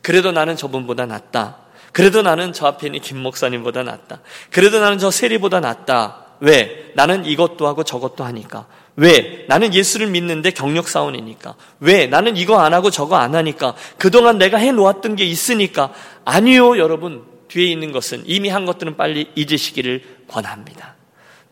그래도 0.01 0.31
나는 0.31 0.55
저분보다 0.55 1.05
낫다. 1.05 1.57
그래도 1.91 2.21
나는 2.21 2.53
저 2.53 2.67
앞에 2.67 2.88
있는 2.88 3.00
김 3.01 3.17
목사님보다 3.17 3.83
낫다. 3.83 4.21
그래도 4.51 4.79
나는 4.79 4.98
저 4.98 5.12
세리보다 5.12 5.59
낫다. 5.59 6.25
왜? 6.39 6.91
나는 6.95 7.25
이것도 7.25 7.67
하고 7.67 7.83
저것도 7.83 8.24
하니까. 8.24 8.65
왜? 8.95 9.45
나는 9.48 9.74
예수를 9.74 10.07
믿는데 10.07 10.51
경력 10.51 10.88
사원이니까. 10.88 11.55
왜? 11.79 12.07
나는 12.07 12.38
이거 12.38 12.59
안 12.59 12.74
하고 12.74 12.89
저거 12.89 13.15
안 13.15 13.36
하니까. 13.36 13.75
그동안 13.98 14.38
내가 14.38 14.57
해 14.57 14.71
놓았던 14.71 15.15
게 15.15 15.25
있으니까. 15.25 15.93
아니요, 16.25 16.77
여러분. 16.77 17.24
뒤에 17.49 17.65
있는 17.69 17.91
것은 17.91 18.23
이미 18.25 18.47
한 18.49 18.65
것들은 18.65 18.95
빨리 18.95 19.29
잊으시기를 19.35 20.03
권합니다. 20.27 20.95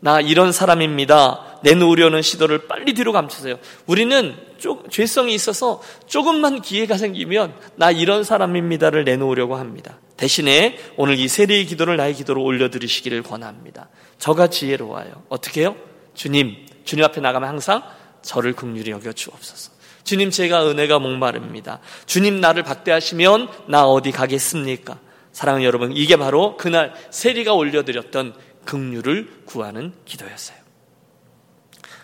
나 0.00 0.20
이런 0.20 0.52
사람입니다. 0.52 1.58
내놓으려는 1.62 2.22
시도를 2.22 2.68
빨리 2.68 2.94
뒤로 2.94 3.12
감추세요. 3.12 3.58
우리는 3.86 4.36
쪽, 4.58 4.90
죄성이 4.90 5.34
있어서 5.34 5.82
조금만 6.06 6.62
기회가 6.62 6.96
생기면 6.96 7.54
나 7.76 7.90
이런 7.90 8.22
사람입니다를 8.24 9.04
내놓으려고 9.04 9.56
합니다. 9.56 9.98
대신에 10.16 10.78
오늘 10.96 11.18
이 11.18 11.28
세례의 11.28 11.66
기도를 11.66 11.96
나의 11.96 12.14
기도로 12.14 12.42
올려드리시기를 12.42 13.22
권합니다. 13.22 13.88
저가 14.18 14.48
지혜로워요. 14.48 15.24
어떻게 15.28 15.62
해요? 15.62 15.76
주님, 16.14 16.66
주님 16.84 17.04
앞에 17.04 17.20
나가면 17.20 17.48
항상 17.48 17.82
저를 18.22 18.52
긍휼히 18.52 18.90
여겨 18.90 19.12
주옵소서. 19.12 19.72
주님 20.04 20.30
제가 20.30 20.68
은혜가 20.68 20.98
목마릅니다. 21.00 21.80
주님 22.06 22.40
나를 22.40 22.62
박대하시면 22.62 23.48
나 23.66 23.84
어디 23.84 24.10
가겠습니까? 24.10 24.98
사랑하는 25.38 25.64
여러분, 25.64 25.96
이게 25.96 26.16
바로 26.16 26.56
그날 26.56 26.92
세리가 27.10 27.54
올려드렸던 27.54 28.34
긍휼을 28.64 29.44
구하는 29.44 29.92
기도였어요. 30.04 30.58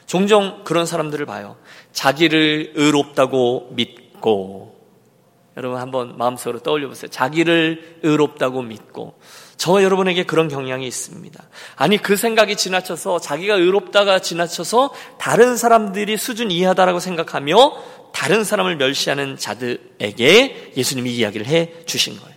종종 0.06 0.62
그런 0.62 0.86
사람들을 0.86 1.26
봐요. 1.26 1.56
자기를 1.90 2.74
의롭다고 2.76 3.70
믿고 3.72 4.78
여러분 5.56 5.80
한번 5.80 6.16
마음속으로 6.16 6.60
떠올려 6.60 6.86
보세요. 6.86 7.10
자기를 7.10 7.98
의롭다고 8.04 8.62
믿고 8.62 9.18
저와 9.56 9.82
여러분에게 9.82 10.22
그런 10.22 10.46
경향이 10.46 10.86
있습니다. 10.86 11.42
아니 11.74 11.96
그 11.96 12.16
생각이 12.16 12.54
지나쳐서 12.54 13.18
자기가 13.18 13.54
의롭다가 13.54 14.20
지나쳐서 14.20 14.94
다른 15.18 15.56
사람들이 15.56 16.18
수준 16.18 16.52
이하다라고 16.52 17.00
생각하며 17.00 17.82
다른 18.12 18.44
사람을 18.44 18.76
멸시하는 18.76 19.36
자들에게 19.36 20.74
예수님이 20.76 21.16
이야기를 21.16 21.46
해 21.46 21.72
주신 21.84 22.16
거예요. 22.20 22.33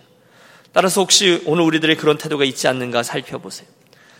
따라서 0.77 1.01
혹시 1.01 1.41
오늘 1.47 1.63
우리들의 1.63 1.97
그런 1.97 2.19
태도가 2.19 2.43
있지 2.43 2.67
않는가 2.67 3.01
살펴보세요. 3.01 3.67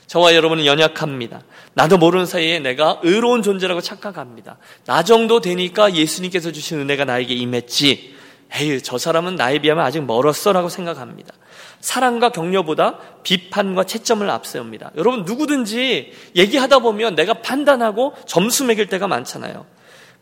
저와 0.07 0.33
여러분은 0.33 0.65
연약합니다. 0.65 1.43
나도 1.75 1.99
모르는 1.99 2.25
사이에 2.25 2.57
내가 2.57 2.99
의로운 3.03 3.43
존재라고 3.43 3.79
착각합니다. 3.79 4.57
나 4.87 5.03
정도 5.03 5.39
되니까 5.39 5.93
예수님께서 5.93 6.51
주신 6.51 6.79
은혜가 6.79 7.05
나에게 7.05 7.35
임했지. 7.35 8.15
에이, 8.55 8.81
저 8.81 8.97
사람은 8.97 9.35
나에 9.35 9.59
비하면 9.59 9.85
아직 9.85 10.03
멀었어 10.03 10.51
라고 10.51 10.67
생각합니다. 10.67 11.31
사랑과 11.79 12.31
격려보다 12.31 12.97
비판과 13.21 13.83
채점을 13.83 14.27
앞세웁니다. 14.27 14.93
여러분 14.95 15.25
누구든지 15.25 16.11
얘기하다 16.35 16.79
보면 16.79 17.13
내가 17.13 17.35
판단하고 17.35 18.15
점수 18.25 18.65
매길 18.65 18.87
때가 18.87 19.07
많잖아요. 19.07 19.67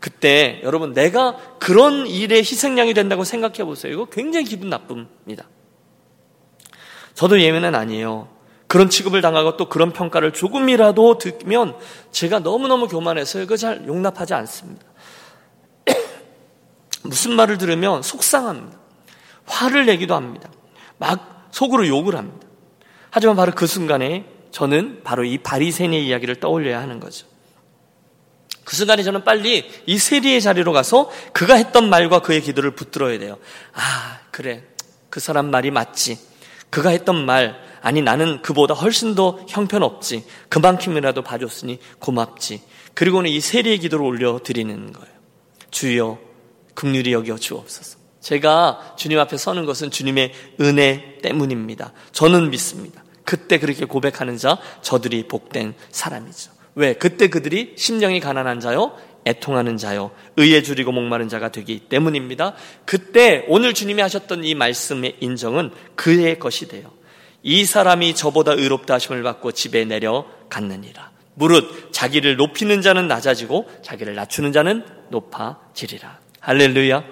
그때 0.00 0.60
여러분 0.64 0.92
내가 0.92 1.38
그런 1.60 2.06
일에 2.06 2.40
희생양이 2.40 2.92
된다고 2.92 3.24
생각해 3.24 3.64
보세요. 3.64 3.90
이거 3.90 4.04
굉장히 4.04 4.44
기분 4.44 4.68
나쁩니다. 4.68 5.46
저도 7.16 7.40
예외는 7.40 7.74
아니에요. 7.74 8.28
그런 8.68 8.90
취급을 8.90 9.22
당하고 9.22 9.56
또 9.56 9.68
그런 9.68 9.92
평가를 9.92 10.32
조금이라도 10.32 11.18
듣면 11.18 11.76
제가 12.12 12.40
너무너무 12.40 12.88
교만해서 12.88 13.40
이거 13.40 13.56
잘 13.56 13.86
용납하지 13.86 14.34
않습니다. 14.34 14.84
무슨 17.02 17.32
말을 17.32 17.58
들으면 17.58 18.02
속상합니다. 18.02 18.78
화를 19.46 19.86
내기도 19.86 20.14
합니다. 20.14 20.50
막 20.98 21.48
속으로 21.52 21.88
욕을 21.88 22.16
합니다. 22.16 22.46
하지만 23.10 23.34
바로 23.34 23.52
그 23.52 23.66
순간에 23.66 24.26
저는 24.50 25.00
바로 25.02 25.24
이 25.24 25.38
바리새인의 25.38 26.06
이야기를 26.06 26.36
떠올려야 26.36 26.80
하는 26.80 27.00
거죠. 27.00 27.26
그 28.64 28.76
순간에 28.76 29.02
저는 29.02 29.24
빨리 29.24 29.70
이 29.86 29.96
세리의 29.98 30.42
자리로 30.42 30.72
가서 30.72 31.10
그가 31.32 31.54
했던 31.54 31.88
말과 31.88 32.18
그의 32.20 32.42
기도를 32.42 32.72
붙들어야 32.72 33.18
돼요. 33.18 33.38
아, 33.72 34.18
그래. 34.32 34.64
그 35.08 35.20
사람 35.20 35.50
말이 35.50 35.70
맞지. 35.70 36.35
그가 36.76 36.90
했던 36.90 37.24
말, 37.24 37.58
아니 37.80 38.02
나는 38.02 38.42
그보다 38.42 38.74
훨씬 38.74 39.14
더 39.14 39.38
형편없지. 39.48 40.26
그만큼이라도 40.50 41.22
봐줬으니 41.22 41.78
고맙지. 42.00 42.60
그리고는 42.92 43.30
이 43.30 43.40
세리의 43.40 43.78
기도를 43.78 44.04
올려드리는 44.04 44.92
거예요. 44.92 45.14
주여, 45.70 46.18
극률이 46.74 47.14
여겨 47.14 47.38
주옵소서. 47.38 47.96
제가 48.20 48.92
주님 48.98 49.18
앞에 49.18 49.38
서는 49.38 49.64
것은 49.64 49.90
주님의 49.90 50.34
은혜 50.60 51.16
때문입니다. 51.22 51.94
저는 52.12 52.50
믿습니다. 52.50 53.02
그때 53.24 53.58
그렇게 53.58 53.86
고백하는 53.86 54.36
자, 54.36 54.58
저들이 54.82 55.28
복된 55.28 55.72
사람이죠. 55.90 56.50
왜? 56.74 56.92
그때 56.92 57.28
그들이 57.28 57.72
심령이 57.78 58.20
가난한 58.20 58.60
자요, 58.60 58.94
애통하는 59.26 59.76
자요, 59.76 60.12
의에 60.36 60.62
줄이고 60.62 60.92
목마른 60.92 61.28
자가 61.28 61.50
되기 61.50 61.80
때문입니다. 61.80 62.54
그때 62.84 63.44
오늘 63.48 63.74
주님이 63.74 64.00
하셨던 64.02 64.44
이 64.44 64.54
말씀의 64.54 65.16
인정은 65.20 65.72
그의 65.96 66.38
것이 66.38 66.68
돼요. 66.68 66.92
이 67.42 67.64
사람이 67.64 68.14
저보다 68.14 68.52
의롭다 68.52 68.94
하심을 68.94 69.22
받고 69.22 69.52
집에 69.52 69.84
내려갔느니라. 69.84 71.10
무릇 71.34 71.92
자기를 71.92 72.36
높이는 72.36 72.80
자는 72.80 73.08
낮아지고 73.08 73.68
자기를 73.82 74.14
낮추는 74.14 74.52
자는 74.52 74.84
높아지리라. 75.10 76.18
할렐루야. 76.40 77.04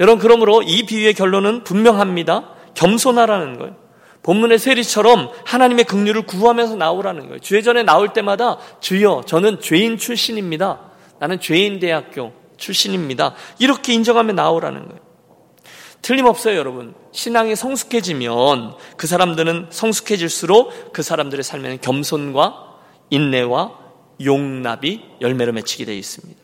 여러분 0.00 0.18
그러므로 0.18 0.62
이 0.62 0.86
비유의 0.86 1.14
결론은 1.14 1.62
분명합니다. 1.64 2.54
겸손하라는 2.74 3.58
거예요. 3.58 3.76
본문의 4.22 4.58
세리처럼 4.58 5.30
하나님의 5.44 5.84
긍휼을 5.84 6.22
구하면서 6.22 6.76
나오라는 6.76 7.26
거예요. 7.26 7.38
주회전에 7.38 7.82
나올 7.82 8.12
때마다 8.12 8.58
주여 8.80 9.24
저는 9.26 9.60
죄인 9.60 9.98
출신입니다. 9.98 10.89
나는 11.20 11.38
죄인 11.38 11.78
대학교 11.78 12.32
출신입니다. 12.56 13.34
이렇게 13.58 13.92
인정하며 13.92 14.32
나오라는 14.32 14.88
거예요. 14.88 15.00
틀림없어요, 16.02 16.56
여러분. 16.56 16.94
신앙이 17.12 17.54
성숙해지면 17.54 18.74
그 18.96 19.06
사람들은 19.06 19.66
성숙해질수록 19.70 20.92
그 20.92 21.02
사람들의 21.02 21.44
삶에는 21.44 21.80
겸손과 21.80 22.78
인내와 23.10 23.78
용납이 24.24 25.02
열매로 25.20 25.52
맺히게 25.52 25.84
되어 25.84 25.94
있습니다. 25.94 26.40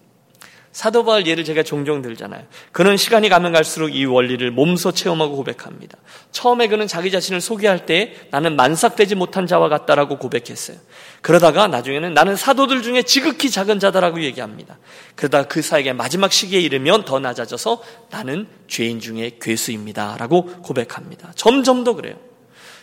사도 0.77 1.07
바울 1.07 1.27
예를 1.27 1.43
제가 1.43 1.63
종종 1.63 2.03
들잖아요. 2.03 2.43
그는 2.71 2.99
시간이 2.99 3.31
가면 3.31 3.55
갈수록 3.55 3.89
이 3.89 4.05
원리를 4.05 4.51
몸소 4.51 4.93
체험하고 4.93 5.35
고백합니다. 5.37 5.97
처음에 6.33 6.69
그는 6.69 6.87
자기 6.87 7.11
자신을 7.11 7.41
소개할 7.41 7.87
때 7.87 8.15
나는 8.31 8.57
만삭되지 8.57 9.15
못한 9.15 9.47
자와 9.47 9.71
같다라고 9.71 10.19
고백했어요. 10.19 10.77
그러다가 11.23 11.67
나중에는 11.67 12.13
나는 12.13 12.37
사도들 12.37 12.83
중에 12.83 13.05
지극히 13.05 13.49
작은 13.49 13.79
자다라고 13.79 14.23
얘기합니다. 14.23 14.77
그러다 15.15 15.45
그 15.45 15.63
사이에 15.63 15.95
마지막 15.95 16.31
시기에 16.31 16.61
이르면 16.61 17.07
더 17.07 17.21
낮아져서 17.21 17.83
나는 18.11 18.47
죄인 18.69 19.01
중에 19.01 19.39
괴수입니다라고 19.41 20.61
고백합니다. 20.61 21.33
점점 21.37 21.85
더 21.85 21.95
그래요. 21.95 22.17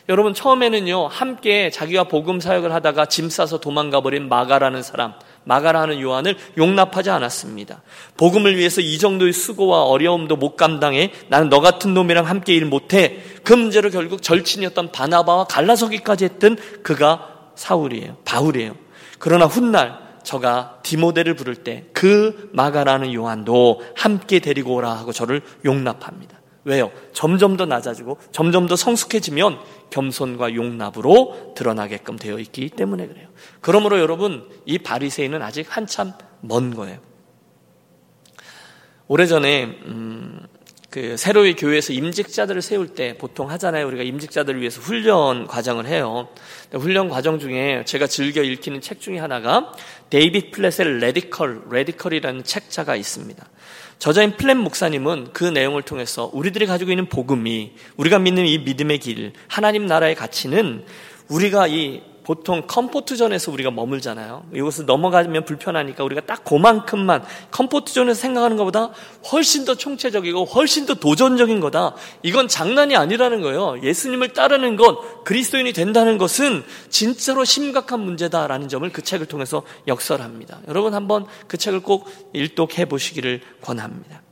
여러분 0.09 0.33
처음에는요 0.33 1.07
함께 1.07 1.69
자기와 1.69 2.05
복음 2.05 2.39
사역을 2.39 2.73
하다가 2.73 3.05
짐 3.05 3.29
싸서 3.29 3.59
도망가 3.59 4.01
버린 4.01 4.27
마가라는 4.27 4.81
사람 4.81 5.13
마가라는 5.45 6.01
요한을 6.01 6.35
용납하지 6.57 7.09
않았습니다. 7.09 7.81
복음을 8.17 8.57
위해서 8.57 8.81
이 8.81 8.97
정도의 8.97 9.33
수고와 9.33 9.83
어려움도 9.83 10.35
못 10.35 10.55
감당해 10.55 11.11
나는 11.29 11.49
너 11.49 11.61
같은 11.61 11.93
놈이랑 11.93 12.27
함께 12.27 12.53
일 12.53 12.65
못해 12.65 13.21
그 13.43 13.53
문제로 13.53 13.89
결국 13.89 14.21
절친이었던 14.21 14.91
바나바와 14.91 15.45
갈라서기까지 15.45 16.25
했던 16.25 16.57
그가 16.83 17.29
사울이에요. 17.55 18.17
바울이에요. 18.25 18.75
그러나 19.19 19.45
훗날 19.45 20.01
저가 20.23 20.79
디모데를 20.83 21.35
부를 21.35 21.55
때 21.55 21.85
그 22.03 22.49
마가라는 22.51 23.13
요한도 23.13 23.81
함께 23.95 24.39
데리고 24.39 24.73
오라 24.73 24.91
하고 24.91 25.13
저를 25.13 25.41
용납합니다. 25.63 26.37
왜요? 26.65 26.91
점점 27.11 27.57
더 27.57 27.65
낮아지고 27.65 28.17
점점 28.31 28.67
더 28.67 28.75
성숙해지면 28.75 29.59
겸손과 29.89 30.55
용납으로 30.55 31.53
드러나게끔 31.55 32.17
되어 32.17 32.39
있기 32.39 32.69
때문에 32.69 33.07
그래요. 33.07 33.27
그러므로 33.61 33.99
여러분 33.99 34.49
이 34.65 34.77
바리새인은 34.77 35.41
아직 35.41 35.65
한참 35.69 36.13
먼 36.41 36.73
거예요. 36.73 36.99
오래전에 39.07 39.65
음, 39.85 40.39
그 40.93 41.17
새로이 41.17 41.55
교회에서 41.55 41.91
임직자들을 41.91 42.61
세울 42.61 42.89
때 42.89 43.17
보통 43.17 43.49
하잖아요. 43.49 43.87
우리가 43.87 44.03
임직자들을 44.03 44.59
위해서 44.61 44.79
훈련 44.79 45.47
과정을 45.47 45.87
해요. 45.87 46.29
훈련 46.71 47.09
과정 47.09 47.39
중에 47.39 47.83
제가 47.83 48.05
즐겨 48.05 48.43
읽히는 48.43 48.79
책 48.79 49.01
중에 49.01 49.17
하나가 49.17 49.73
데이빗 50.11 50.51
플랫의 50.51 50.99
Radical, 50.99 51.63
Radical이라는 51.71 52.43
책자가 52.43 52.95
있습니다. 52.95 53.43
저자인 53.99 54.35
플랫 54.35 54.55
목사님은 54.55 55.29
그 55.33 55.43
내용을 55.43 55.81
통해서 55.81 56.29
우리들이 56.33 56.65
가지고 56.65 56.91
있는 56.91 57.07
복음이 57.07 57.73
우리가 57.97 58.19
믿는 58.19 58.45
이 58.45 58.59
믿음의 58.59 58.99
길, 58.99 59.33
하나님 59.47 59.85
나라의 59.85 60.15
가치는 60.15 60.85
우리가 61.29 61.67
이 61.67 62.01
보통 62.23 62.63
comfort 62.67 63.06
zone에서 63.06 63.51
우리가 63.51 63.69
머물잖아요. 63.71 64.45
이것을 64.53 64.85
넘어가면 64.85 65.45
불편하니까 65.45 66.03
우리가 66.03 66.21
딱 66.21 66.43
그만큼만 66.43 67.23
comfort 67.51 67.83
zone에서 67.83 68.19
생각하는 68.19 68.57
것보다 68.57 68.91
훨씬 69.31 69.65
더 69.65 69.75
총체적이고 69.75 70.45
훨씬 70.45 70.85
더 70.85 70.95
도전적인 70.95 71.59
거다. 71.59 71.95
이건 72.23 72.47
장난이 72.47 72.95
아니라는 72.95 73.41
거예요. 73.41 73.75
예수님을 73.83 74.33
따르는 74.33 74.77
것, 74.77 75.23
그리스도인이 75.23 75.73
된다는 75.73 76.17
것은 76.17 76.63
진짜로 76.89 77.45
심각한 77.45 77.99
문제다라는 77.99 78.69
점을 78.69 78.89
그 78.91 79.01
책을 79.03 79.27
통해서 79.27 79.63
역설합니다. 79.87 80.61
여러분 80.67 80.93
한번 80.93 81.25
그 81.47 81.57
책을 81.57 81.81
꼭 81.81 82.09
일독해 82.33 82.85
보시기를 82.85 83.41
권합니다. 83.61 84.22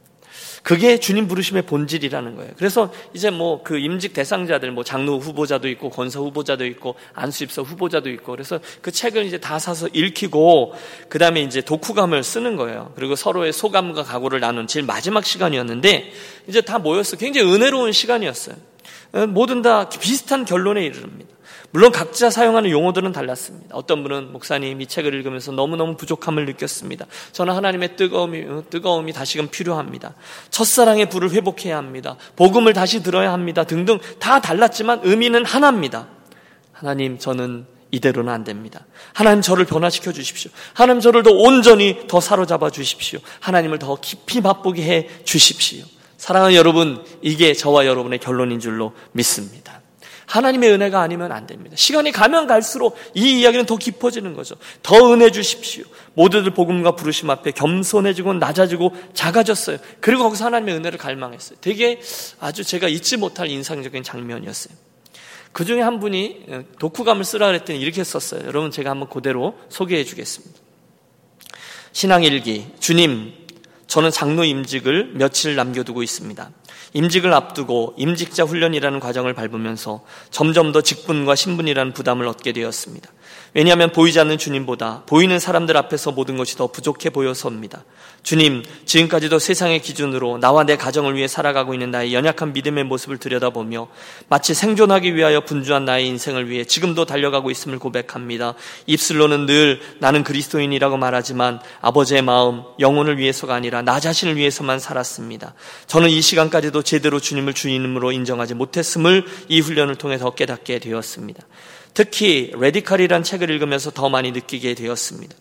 그게 0.64 1.00
주님 1.00 1.28
부르심의 1.28 1.64
본질이라는 1.64 2.36
거예요. 2.36 2.52
그래서 2.58 2.94
이제 3.14 3.30
뭐 3.30 3.62
그 3.64 3.78
임직 3.78 4.14
대상자들 4.14 4.72
뭐 4.72 4.84
장로 4.84 5.20
후보자도 5.20 5.70
있고 5.70 5.90
권사 5.90 6.20
후보자도 6.20 6.66
있고 6.68 6.96
안수입사 7.14 7.62
후보자도 7.62 8.10
있고 8.10 8.32
그래서 8.32 8.60
그 8.82 8.92
책을 8.92 9.26
이제 9.26 9.38
다 9.38 9.60
사서 9.60 9.88
읽히고 9.94 10.74
그 11.10 11.20
다음에 11.20 11.42
이제 11.42 11.62
독후감을 11.62 12.24
쓰는 12.24 12.56
거예요. 12.56 12.92
그리고 12.96 13.16
서로의 13.16 13.54
소감과 13.54 14.04
각오를 14.04 14.40
나눈 14.40 14.68
제일 14.68 14.86
마지막 14.86 15.26
시간이었는데 15.26 16.12
이제 16.48 16.62
다 16.62 16.80
모였어. 16.80 17.18
굉장히 17.18 17.52
은혜로운 17.54 17.92
시간이었어요. 17.92 18.56
모든 19.30 19.62
다 19.62 19.90
비슷한 19.90 20.46
결론에 20.46 20.86
이르릅니다. 20.86 21.31
물론 21.72 21.92
각자 21.92 22.30
사용하는 22.30 22.70
용어들은 22.70 23.14
달랐습니다. 23.14 23.76
어떤 23.76 24.04
분은 24.04 24.34
목사님 24.34 24.82
이 24.82 24.86
책을 24.86 25.14
읽으면서 25.14 25.52
너무너무 25.52 25.96
부족함을 25.96 26.46
느꼈습니다. 26.46 27.06
저는 27.32 27.54
하나님의 27.54 27.96
뜨거움이, 27.96 28.44
어, 28.44 28.64
뜨거움이 28.70 29.14
다시금 29.14 29.48
필요합니다. 29.50 30.14
첫사랑의 30.50 31.10
불을 31.10 31.32
회복해야 31.32 31.78
합니다. 31.78 32.18
복음을 32.36 32.74
다시 32.74 33.02
들어야 33.02 33.32
합니다. 33.32 33.64
등등 33.64 34.00
다 34.20 34.42
달랐지만 34.42 35.02
의미는 35.04 35.46
하나입니다. 35.46 36.08
하나님, 36.74 37.18
저는 37.18 37.66
이대로는 37.92 38.32
안 38.32 38.44
됩니다. 38.44 38.86
하나님 39.14 39.42
저를 39.42 39.66
변화시켜 39.66 40.12
주십시오. 40.12 40.52
하나님 40.74 41.02
저를 41.02 41.24
더 41.24 41.32
온전히 41.32 42.08
더 42.08 42.20
사로잡아 42.20 42.70
주십시오. 42.70 43.20
하나님을 43.40 43.80
더 43.80 43.96
깊이 43.96 44.42
맛보게 44.42 44.84
해 44.84 45.10
주십시오. 45.24 45.86
사랑하는 46.18 46.56
여러분, 46.56 47.04
이게 47.22 47.54
저와 47.54 47.86
여러분의 47.86 48.20
결론인 48.20 48.60
줄로 48.60 48.94
믿습니다. 49.14 49.81
하나님의 50.32 50.72
은혜가 50.72 51.02
아니면 51.02 51.34
안 51.34 51.46
됩니다. 51.46 51.76
시간이 51.76 52.14
가면 52.14 52.48
갈수록 52.48 52.98
이 53.14 53.42
이야기는 53.42 53.66
더 53.66 53.76
깊어지는 53.76 54.34
거죠. 54.34 54.56
더 54.82 55.12
은혜 55.12 55.30
주십시오. 55.30 55.84
모두들 56.14 56.52
복음과 56.54 56.96
부르심 56.96 57.30
앞에 57.30 57.52
겸손해지고 57.52 58.36
낮아지고 58.36 58.96
작아졌어요. 59.14 59.78
그리고 60.00 60.24
거기서 60.24 60.46
하나님의 60.46 60.76
은혜를 60.76 60.98
갈망했어요. 60.98 61.58
되게 61.60 62.00
아주 62.40 62.64
제가 62.64 62.88
잊지 62.88 63.18
못할 63.18 63.50
인상적인 63.50 64.04
장면이었어요. 64.04 64.74
그 65.52 65.66
중에 65.66 65.82
한 65.82 66.00
분이 66.00 66.46
독후감을 66.80 67.26
쓰라 67.26 67.48
그랬더니 67.48 67.82
이렇게 67.82 68.02
썼어요. 68.06 68.46
여러분 68.46 68.72
제가 68.72 68.90
한번 68.90 69.10
그대로 69.10 69.58
소개해 69.68 70.06
주겠습니다. 70.06 70.58
신앙일기 71.92 72.68
주님 72.80 73.34
저는 73.92 74.10
장로 74.10 74.46
임직을 74.46 75.16
며칠 75.16 75.58
남겨두고 75.58 76.02
있습니다. 76.02 76.50
임직을 76.94 77.34
앞두고 77.34 77.96
임직자 77.98 78.46
훈련이라는 78.46 79.02
과정을 79.02 79.34
밟으면서 79.34 80.06
점점 80.30 80.72
더 80.72 80.80
직분과 80.80 81.36
신분이라는 81.36 81.92
부담을 81.92 82.26
얻게 82.26 82.54
되었습니다. 82.54 83.10
왜냐하면 83.54 83.92
보이지 83.92 84.18
않는 84.22 84.38
주님보다 84.38 85.04
보이는 85.06 85.38
사람들 85.38 85.76
앞에서 85.76 86.12
모든 86.12 86.38
것이 86.38 86.56
더 86.56 86.68
부족해 86.68 87.10
보여서입니다. 87.10 87.84
주님, 88.24 88.64
지금까지도 88.86 89.40
세상의 89.40 89.82
기준으로 89.82 90.38
나와 90.38 90.64
내 90.64 90.78
가정을 90.78 91.16
위해 91.16 91.28
살아가고 91.28 91.74
있는 91.74 91.92
나의 91.92 92.14
연약한 92.14 92.54
믿음의 92.54 92.86
모습을 92.86 93.18
들여다보며 93.18 93.88
마치 94.30 94.54
생존하기 94.54 95.16
위하여 95.16 95.42
분주한 95.42 95.86
나의 95.86 96.08
인생을 96.08 96.50
위해 96.50 96.64
지금도 96.64 97.06
달려가고 97.06 97.52
있음을 97.52 97.80
고백합니다. 97.80 98.54
입술로는 98.86 99.48
늘 99.48 99.82
나는 100.00 100.24
그리스도인이라고 100.24 100.98
말하지만 100.98 101.60
아버지의 101.82 102.22
마음, 102.22 102.62
영혼을 102.80 103.18
위해서가 103.18 103.56
아니라 103.56 103.82
나 103.82 104.00
자신을 104.00 104.38
위해서만 104.38 104.80
살았습니다. 104.80 105.56
저는 105.88 106.10
이 106.10 106.22
시간까지도 106.22 106.84
제대로 106.84 107.20
주님을 107.20 107.54
주님으로 107.54 108.12
인정하지 108.12 108.54
못했음을 108.54 109.26
이 109.50 109.60
훈련을 109.60 109.96
통해 109.96 110.18
더 110.18 110.30
깨닫게 110.30 110.80
되었습니다. 110.80 111.44
특히 111.94 112.52
레디칼이란 112.58 113.24
책을 113.24 113.50
읽으면서 113.50 113.92
더 113.92 114.10
많이 114.10 114.32
느끼게 114.32 114.76
되었습니다. 114.76 115.36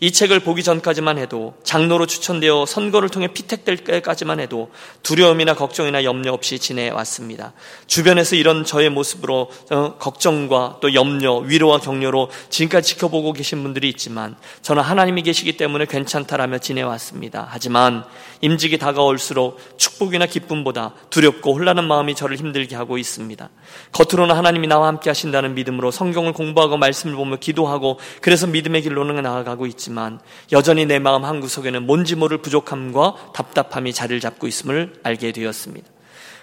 이 0.00 0.12
책을 0.12 0.40
보기 0.40 0.62
전까지만 0.62 1.18
해도 1.18 1.54
장로로 1.62 2.06
추천되어 2.06 2.66
선거를 2.66 3.08
통해 3.08 3.28
피택될 3.28 3.78
때까지만 3.78 4.40
해도 4.40 4.70
두려움이나 5.02 5.54
걱정이나 5.54 6.04
염려 6.04 6.32
없이 6.32 6.58
지내왔습니다. 6.58 7.52
주변에서 7.86 8.36
이런 8.36 8.64
저의 8.64 8.90
모습으로 8.90 9.50
어, 9.70 9.94
걱정과 9.98 10.78
또 10.80 10.94
염려, 10.94 11.36
위로와 11.36 11.78
격려로 11.78 12.30
지금까지 12.50 12.94
지켜보고 12.94 13.32
계신 13.32 13.62
분들이 13.62 13.88
있지만 13.88 14.36
저는 14.62 14.82
하나님이 14.82 15.22
계시기 15.22 15.56
때문에 15.56 15.86
괜찮다라며 15.86 16.58
지내왔습니다. 16.58 17.46
하지만 17.50 18.04
임직이 18.40 18.78
다가올수록 18.78 19.58
축복이나 19.78 20.26
기쁨보다 20.26 20.94
두렵고 21.10 21.54
혼란한 21.54 21.86
마음이 21.86 22.14
저를 22.14 22.36
힘들게 22.36 22.76
하고 22.76 22.98
있습니다. 22.98 23.48
겉으로는 23.92 24.34
하나님이 24.34 24.66
나와 24.66 24.88
함께 24.88 25.10
하신다는 25.10 25.54
믿음으로 25.54 25.90
성경을 25.90 26.32
공부하고 26.32 26.76
말씀을 26.76 27.14
보며 27.14 27.36
기도하고 27.36 27.98
그래서 28.20 28.46
믿음의 28.46 28.82
길로는 28.82 29.22
나아가고 29.22 29.66
있지만 29.66 29.93
있지만 29.94 30.18
여전히 30.52 30.84
내 30.84 30.98
마음 30.98 31.24
한구석에는 31.24 31.86
뭔지 31.86 32.16
모를 32.16 32.38
부족함과 32.38 33.14
답답함이 33.32 33.92
자리를 33.92 34.20
잡고 34.20 34.46
있음을 34.48 34.94
알게 35.04 35.32
되었습니다. 35.32 35.88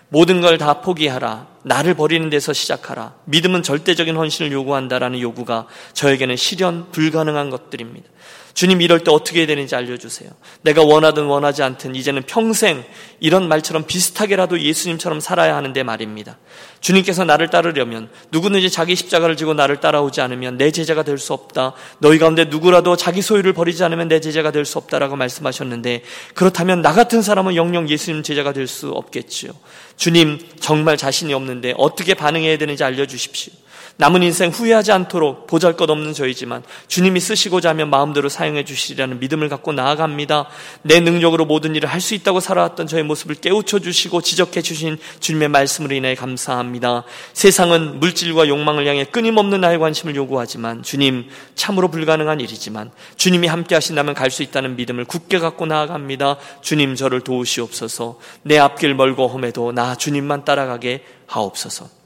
모든 0.10 0.42
걸 0.42 0.58
다 0.58 0.82
포기하라. 0.82 1.48
나를 1.64 1.94
버리는 1.94 2.30
데서 2.30 2.54
시작하라. 2.54 3.14
믿음은 3.26 3.64
절대적인 3.64 4.16
헌신을 4.16 4.52
요구한다라는 4.52 5.20
요구가 5.20 5.68
저에게는 5.94 6.36
실현 6.38 6.90
불가능한 6.92 7.50
것들입니다. 7.50 8.10
주님 8.54 8.82
이럴 8.82 9.04
때 9.04 9.12
어떻게 9.12 9.40
해야 9.40 9.48
되는지 9.48 9.76
알려주세요. 9.76 10.30
내가 10.62 10.84
원하든 10.84 11.26
원하지 11.26 11.64
않든 11.64 11.96
이제는 11.96 12.24
평생 12.24 12.84
이런 13.20 13.48
말처럼 13.48 13.86
비슷하게라도 13.86 14.60
예수님처럼 14.60 15.20
살아야 15.20 15.56
하는데 15.56 15.84
말입니다. 15.84 16.38
주님께서 16.82 17.24
나를 17.24 17.50
따르려면 17.50 18.10
누구든지 18.32 18.70
자기 18.70 18.96
십자가를 18.96 19.38
지고 19.38 19.54
나를 19.54 19.80
따라오지 19.80 20.22
않으면 20.22 20.58
내 20.58 20.72
제자가 20.72 21.04
될 21.04 21.18
수 21.18 21.34
없다. 21.34 21.74
너희 22.00 22.18
가운데 22.18 22.46
누구라도 22.46 22.98
자기 22.98 23.22
소유를 23.22 23.54
버리지 23.54 23.84
않으면 23.84 24.08
내 24.08 24.20
제자가 24.20 24.52
될 24.52 24.66
수 24.66 24.78
없다라고 24.80 25.16
말씀하셨는데 25.16 26.04
그렇다면 26.34 26.82
나 26.82 26.94
같은 26.94 27.22
사람은 27.22 27.56
영영 27.56 27.90
예수님 27.90 28.24
제자가 28.24 28.54
될 28.54 28.68
수 28.68 28.90
없겠지요. 28.90 29.52
주님 29.98 30.40
정말 30.60 30.98
자신이 30.98 31.34
없는데 31.34 31.74
어떻게 31.78 32.14
반응해야 32.14 32.58
되는지 32.58 32.84
알려주십시오. 32.84 33.54
남은 33.98 34.24
인생 34.24 34.50
후회하지 34.50 34.92
않도록 34.92 35.48
보잘 35.48 35.78
것 35.78 35.90
없는 35.90 36.14
저이지만 36.14 36.64
주님이 36.88 37.20
쓰시고자 37.20 37.70
하면 37.70 37.90
마음대로 37.90 38.30
사용해 38.30 38.66
주시리라는 38.66 39.20
믿음을 39.20 39.48
갖고 39.48 39.72
나아갑니다. 39.74 40.48
내 40.84 41.00
능력으로 41.00 41.46
모든 41.46 41.76
일을 41.76 41.88
할 41.88 42.02
수 42.02 42.16
있다고 42.16 42.40
살아왔던 42.40 42.88
저의 42.88 43.04
모습을 43.04 43.36
깨우쳐 43.36 43.78
주시고 43.78 44.22
지적해 44.22 44.64
주신 44.64 44.98
주님의 45.20 45.50
말씀으로 45.50 45.94
인해 45.94 46.16
감사합니다. 46.16 47.04
세상은 47.34 48.00
물질과 48.00 48.48
욕망을 48.48 48.88
향해 48.88 49.04
끊임없는 49.06 49.62
나의 49.62 49.78
관심을 49.78 50.16
요구하지만 50.16 50.82
주님 50.82 51.30
참으로 51.54 51.90
불가능한 51.92 52.40
일이지만 52.40 52.90
주님이 53.18 53.48
함께 53.48 53.76
하신다면 53.76 54.16
갈 54.16 54.32
수 54.32 54.42
있다는 54.44 54.78
믿음을 54.78 55.06
굳게 55.06 55.40
갖고 55.40 55.66
나아갑니다. 55.66 56.38
주님 56.62 56.96
저를 56.96 57.22
도우시옵소서. 57.22 58.18
내 58.44 58.58
앞길 58.58 58.96
멀고 58.96 59.28
험해도 59.28 59.74
나 59.74 59.94
주님만 59.96 60.46
따라가게 60.46 61.04
하옵소서. 61.28 62.01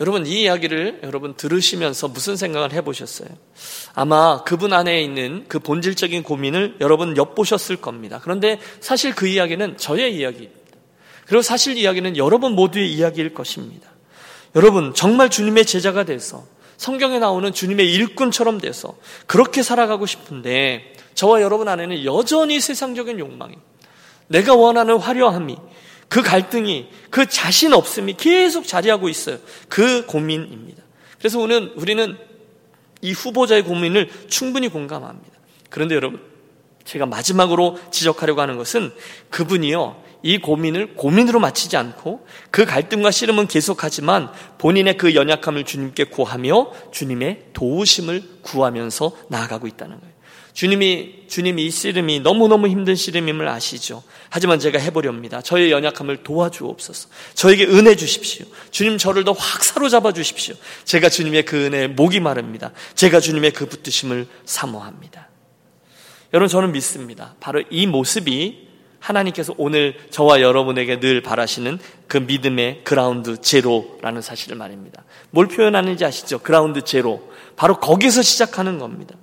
여러분 0.00 0.26
이 0.26 0.42
이야기를 0.42 1.00
여러분 1.02 1.34
들으시면서 1.34 2.08
무슨 2.08 2.34
생각을 2.34 2.72
해보셨어요? 2.72 3.28
아마 3.94 4.42
그분 4.44 4.72
안에 4.72 5.02
있는 5.02 5.44
그 5.46 5.58
본질적인 5.58 6.22
고민을 6.22 6.76
여러분 6.80 7.18
엿보셨을 7.18 7.76
겁니다. 7.76 8.18
그런데 8.22 8.58
사실 8.80 9.14
그 9.14 9.26
이야기는 9.26 9.76
저의 9.76 10.16
이야기입니다. 10.16 10.60
그리고 11.26 11.42
사실 11.42 11.76
이야기는 11.76 12.16
여러분 12.16 12.52
모두의 12.52 12.90
이야기일 12.92 13.34
것입니다. 13.34 13.90
여러분 14.56 14.94
정말 14.94 15.28
주님의 15.28 15.66
제자가 15.66 16.04
돼서 16.04 16.44
성경에 16.78 17.18
나오는 17.18 17.52
주님의 17.52 17.92
일꾼처럼 17.92 18.58
돼서 18.58 18.96
그렇게 19.26 19.62
살아가고 19.62 20.06
싶은데 20.06 20.94
저와 21.14 21.42
여러분 21.42 21.68
안에는 21.68 22.06
여전히 22.06 22.58
세상적인 22.58 23.18
욕망이 23.18 23.54
내가 24.28 24.54
원하는 24.54 24.96
화려함이 24.96 25.58
그 26.10 26.22
갈등이, 26.22 26.88
그 27.08 27.26
자신 27.26 27.72
없음이 27.72 28.14
계속 28.14 28.66
자리하고 28.66 29.08
있어요. 29.08 29.38
그 29.68 30.04
고민입니다. 30.06 30.82
그래서 31.18 31.38
오늘 31.38 31.72
우리는 31.76 32.18
이 33.00 33.12
후보자의 33.12 33.62
고민을 33.62 34.10
충분히 34.28 34.68
공감합니다. 34.68 35.30
그런데 35.70 35.94
여러분, 35.94 36.20
제가 36.84 37.06
마지막으로 37.06 37.78
지적하려고 37.92 38.40
하는 38.40 38.56
것은 38.56 38.92
그분이요, 39.30 40.02
이 40.22 40.38
고민을 40.38 40.96
고민으로 40.96 41.38
마치지 41.38 41.76
않고 41.76 42.26
그 42.50 42.64
갈등과 42.64 43.12
씨름은 43.12 43.46
계속하지만 43.46 44.32
본인의 44.58 44.96
그 44.96 45.14
연약함을 45.14 45.64
주님께 45.64 46.04
구하며 46.04 46.72
주님의 46.90 47.44
도우심을 47.52 48.22
구하면서 48.42 49.12
나아가고 49.28 49.68
있다는 49.68 49.98
거예요. 50.00 50.09
주님이, 50.52 51.26
주님이 51.28 51.66
이 51.66 51.70
씨름이 51.70 52.20
너무너무 52.20 52.68
힘든 52.68 52.94
씨름임을 52.94 53.48
아시죠? 53.48 54.02
하지만 54.28 54.58
제가 54.58 54.78
해보렵니다. 54.78 55.42
저의 55.42 55.70
연약함을 55.70 56.22
도와주옵소서. 56.22 57.08
저에게 57.34 57.66
은혜 57.66 57.94
주십시오. 57.96 58.46
주님 58.70 58.98
저를 58.98 59.24
더 59.24 59.32
확 59.32 59.62
사로잡아 59.64 60.12
주십시오. 60.12 60.54
제가 60.84 61.08
주님의 61.08 61.44
그 61.44 61.66
은혜에 61.66 61.86
목이 61.88 62.20
마릅니다. 62.20 62.72
제가 62.94 63.20
주님의 63.20 63.52
그 63.52 63.66
붙드심을 63.66 64.26
사모합니다. 64.44 65.28
여러분, 66.34 66.48
저는 66.48 66.72
믿습니다. 66.72 67.34
바로 67.40 67.62
이 67.70 67.86
모습이 67.86 68.68
하나님께서 69.00 69.54
오늘 69.56 69.96
저와 70.10 70.42
여러분에게 70.42 71.00
늘 71.00 71.22
바라시는 71.22 71.78
그 72.06 72.18
믿음의 72.18 72.82
ground 72.84 73.40
zero라는 73.40 74.20
사실을 74.20 74.56
말입니다. 74.56 75.04
뭘 75.30 75.48
표현하는지 75.48 76.04
아시죠? 76.04 76.40
ground 76.40 76.82
zero. 76.82 77.30
바로 77.56 77.78
거기서 77.80 78.20
시작하는 78.22 78.78
겁니다. 78.78 79.14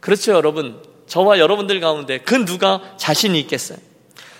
그렇죠, 0.00 0.32
여러분. 0.32 0.82
저와 1.06 1.38
여러분들 1.38 1.80
가운데 1.80 2.18
그 2.18 2.44
누가 2.44 2.80
자신이 2.96 3.38
있겠어요? 3.40 3.78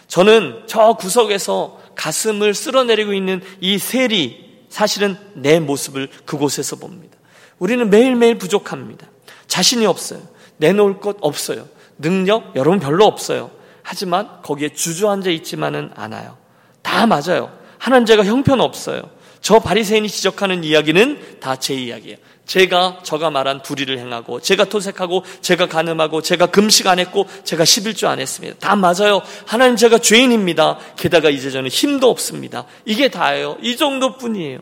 저는 0.09 0.62
저 0.66 0.94
구석에서 0.94 1.81
가슴을 1.94 2.55
쓸어내리고 2.55 3.12
있는 3.12 3.42
이 3.61 3.79
셀이 3.79 4.51
사실은 4.68 5.16
내 5.35 5.61
모습을 5.61 6.09
그곳에서 6.25 6.77
봅니다. 6.77 7.18
우리는 7.59 7.90
매일매일 7.90 8.38
부족합니다. 8.38 9.07
자신이 9.46 9.85
없어요. 9.87 10.20
내놓을 10.59 11.01
것 11.01 11.16
없어요. 11.20 11.68
능력 11.99 12.55
여러분 12.57 12.81
별로 12.81 13.05
없어요. 13.05 13.51
하지만 13.83 14.40
거기에 14.42 14.70
주저앉아 14.70 15.31
있지만은 15.31 15.90
않아요. 15.94 16.38
다 16.83 17.07
맞아요. 17.07 17.53
하나님 17.79 18.07
제가 18.07 18.25
형편 18.25 18.61
없어요. 18.61 19.03
저 19.40 19.59
바리새인이 19.59 20.09
지적하는 20.09 20.64
이야기는 20.64 21.38
다 21.40 21.57
제 21.57 21.75
이야기예요. 21.75 22.16
제가 22.51 22.99
저가 23.05 23.31
말한 23.31 23.63
불의를 23.63 24.01
행하고 24.01 24.41
제가 24.41 24.65
토색하고 24.65 25.25
제가 25.41 25.69
간음하고 25.69 26.21
제가 26.21 26.47
금식 26.47 26.89
안 26.89 26.99
했고 26.99 27.29
제가 27.45 27.63
11조 27.63 28.09
안 28.09 28.19
했습니다. 28.19 28.57
다 28.59 28.75
맞아요. 28.75 29.23
하나님 29.47 29.77
제가 29.77 29.99
죄인입니다. 29.99 30.81
게다가 30.97 31.31
이제 31.31 31.53
저는 31.53 31.71
힘도 31.71 32.11
없습니다. 32.11 32.65
이게 32.85 33.09
다예요. 33.09 33.57
이 33.63 33.77
정도뿐이에요. 33.77 34.59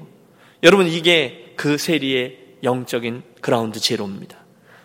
여러분 0.64 0.86
이게 0.86 1.54
그 1.56 1.78
세리의 1.78 2.36
영적인 2.62 3.22
그라운드 3.40 3.80
제로입니다. 3.80 4.36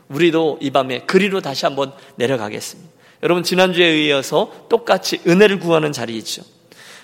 우리도 0.08 0.60
이 0.62 0.72
밤에 0.72 1.02
그리로 1.02 1.42
다시 1.42 1.66
한번 1.66 1.92
내려가겠습니다. 2.16 2.90
여러분 3.22 3.44
지난주에 3.44 4.02
이어서 4.06 4.50
똑같이 4.70 5.20
은혜를 5.28 5.60
구하는 5.60 5.92
자리이죠. 5.92 6.44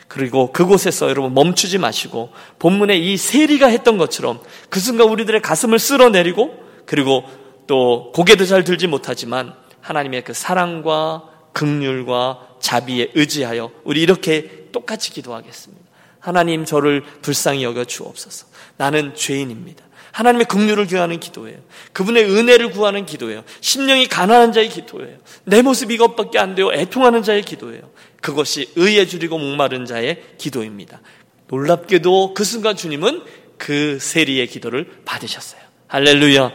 그리고 0.10 0.52
그곳에서 0.52 1.08
여러분 1.08 1.34
멈추지 1.36 1.78
마시고 1.78 2.32
본문에 2.58 2.98
이 2.98 3.16
세리가 3.16 3.68
했던 3.68 3.98
것처럼 3.98 4.42
그 4.70 4.80
순간 4.80 5.08
우리들의 5.08 5.42
가슴을 5.42 5.78
쓸어내리고 5.78 6.52
그리고 6.86 7.24
또 7.68 8.12
고개도 8.14 8.46
잘 8.46 8.64
들지 8.64 8.88
못하지만 8.88 9.54
하나님의 9.82 10.24
그 10.24 10.34
사랑과 10.34 11.30
극률과 11.54 12.48
자비에 12.60 13.12
의지하여 13.14 13.72
우리 13.84 14.02
이렇게 14.02 14.66
똑같이 14.72 15.12
기도하겠습니다. 15.12 15.86
하나님 16.20 16.66
저를 16.66 17.04
불쌍히 17.22 17.64
여겨 17.64 17.86
주옵소서. 17.86 18.48
나는 18.78 19.14
죄인입니다. 19.16 19.86
하나님의 20.12 20.48
긍휼을 20.48 20.88
구하는 20.88 21.20
기도예요. 21.20 21.60
그분의 21.94 22.26
은혜를 22.26 22.72
구하는 22.72 23.06
기도예요. 23.06 23.44
심령이 23.62 24.08
가난한 24.08 24.54
자의 24.54 24.70
기도예요. 24.70 25.18
내 25.44 25.62
모습 25.62 25.92
이것밖에 25.92 26.40
안 26.40 26.56
돼요. 26.56 26.74
애통하는 26.74 27.22
자의 27.22 27.44
기도예요. 27.44 27.84
그것이 28.22 28.72
의에 28.76 29.06
줄이고 29.06 29.38
목마른 29.38 29.86
자의 29.86 30.24
기도입니다. 30.38 31.02
놀랍게도 31.48 32.34
그 32.34 32.44
순간 32.44 32.76
주님은 32.76 33.24
그 33.58 33.98
세리의 34.00 34.48
기도를 34.48 35.02
받으셨어요. 35.06 35.62
할렐루야. 35.88 36.52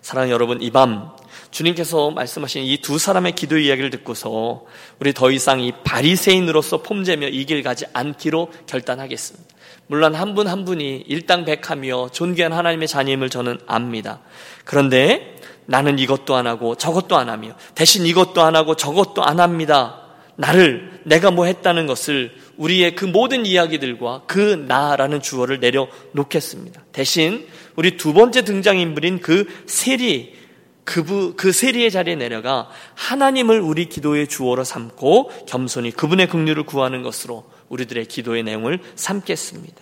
사랑 0.00 0.30
여러분, 0.30 0.60
이 0.62 0.70
밤 0.70 1.10
주님께서 1.50 2.10
말씀하신 2.12 2.64
이 2.64 2.78
두 2.78 2.98
사람의 2.98 3.32
기도 3.32 3.58
이야기를 3.58 3.90
듣고서 3.90 4.64
우리 5.00 5.12
더 5.12 5.30
이상 5.30 5.60
이 5.60 5.72
바리새인으로서 5.84 6.82
폼재며 6.82 7.28
이 7.28 7.44
길 7.44 7.62
가지 7.62 7.84
않기로 7.92 8.50
결단하겠습니다. 8.66 9.52
물론 9.86 10.14
한 10.14 10.34
분한 10.34 10.58
한 10.58 10.64
분이 10.64 11.04
일당백하며 11.06 12.08
존귀한 12.12 12.52
하나님의 12.52 12.88
자녀임을 12.88 13.28
저는 13.28 13.58
압니다. 13.66 14.20
그런데 14.64 15.36
나는 15.66 15.98
이것도 15.98 16.34
안 16.34 16.46
하고 16.46 16.74
저것도 16.74 17.16
안 17.16 17.28
하며 17.28 17.54
대신 17.74 18.06
이것도 18.06 18.40
안 18.42 18.56
하고 18.56 18.74
저것도 18.74 19.22
안 19.22 19.38
합니다. 19.38 20.01
나를 20.36 21.00
내가 21.04 21.30
뭐 21.30 21.46
했다는 21.46 21.86
것을 21.86 22.32
우리의 22.56 22.94
그 22.94 23.04
모든 23.04 23.46
이야기들과 23.46 24.22
그 24.26 24.64
나라는 24.68 25.20
주어를 25.20 25.60
내려놓겠습니다. 25.60 26.82
대신 26.92 27.46
우리 27.76 27.96
두 27.96 28.12
번째 28.12 28.42
등장인물인 28.42 29.20
그 29.20 29.46
세리 29.66 30.42
그, 30.84 31.34
그 31.36 31.52
세리의 31.52 31.90
자리에 31.90 32.16
내려가 32.16 32.68
하나님을 32.94 33.60
우리 33.60 33.88
기도의 33.88 34.26
주어로 34.26 34.64
삼고 34.64 35.30
겸손히 35.46 35.92
그분의 35.92 36.28
긍휼을 36.28 36.64
구하는 36.64 37.02
것으로 37.02 37.44
우리들의 37.68 38.06
기도의 38.06 38.42
내용을 38.42 38.80
삼겠습니다. 38.96 39.80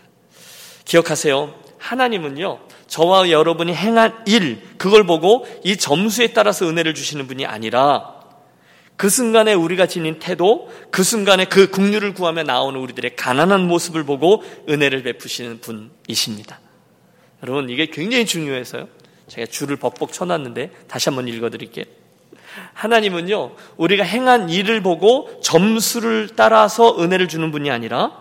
기억하세요. 0.85 1.55
하나님은요, 1.79 2.61
저와 2.87 3.31
여러분이 3.31 3.75
행한 3.75 4.25
일, 4.27 4.61
그걸 4.77 5.05
보고 5.05 5.47
이 5.65 5.77
점수에 5.77 6.29
따라서 6.29 6.69
은혜를 6.69 6.95
주시는 6.95 7.27
분이 7.27 7.47
아니라 7.47 8.20
그 9.01 9.09
순간에 9.09 9.55
우리가 9.55 9.87
지닌 9.87 10.19
태도, 10.19 10.69
그 10.91 11.03
순간에 11.03 11.47
그 11.47 11.71
긍휼을 11.71 12.13
구하며 12.13 12.43
나오는 12.43 12.79
우리들의 12.79 13.17
가난한 13.17 13.67
모습을 13.67 14.05
보고 14.05 14.43
은혜를 14.69 15.03
베푸시는 15.05 15.63
분이십니다. 15.63 16.61
여러분, 17.43 17.71
이게 17.71 17.87
굉장히 17.87 18.27
중요해서요. 18.27 18.89
제가 19.27 19.47
줄을 19.47 19.77
벅벅 19.77 20.13
쳐놨는데 20.13 20.73
다시 20.87 21.09
한번 21.09 21.29
읽어드릴게요. 21.29 21.87
하나님은요, 22.75 23.53
우리가 23.79 24.05
행한 24.05 24.51
일을 24.51 24.83
보고 24.83 25.31
점수를 25.41 26.29
따라서 26.37 27.03
은혜를 27.03 27.27
주는 27.27 27.51
분이 27.51 27.71
아니라 27.71 28.13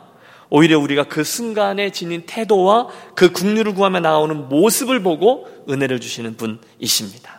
오히려 0.49 0.79
우리가 0.79 1.09
그 1.09 1.25
순간에 1.25 1.91
지닌 1.91 2.23
태도와 2.25 2.87
그 3.15 3.33
국류를 3.33 3.73
구하며 3.73 3.99
나오는 3.99 4.47
모습을 4.47 5.03
보고 5.03 5.45
은혜를 5.69 5.99
주시는 5.99 6.37
분이십니다. 6.37 7.38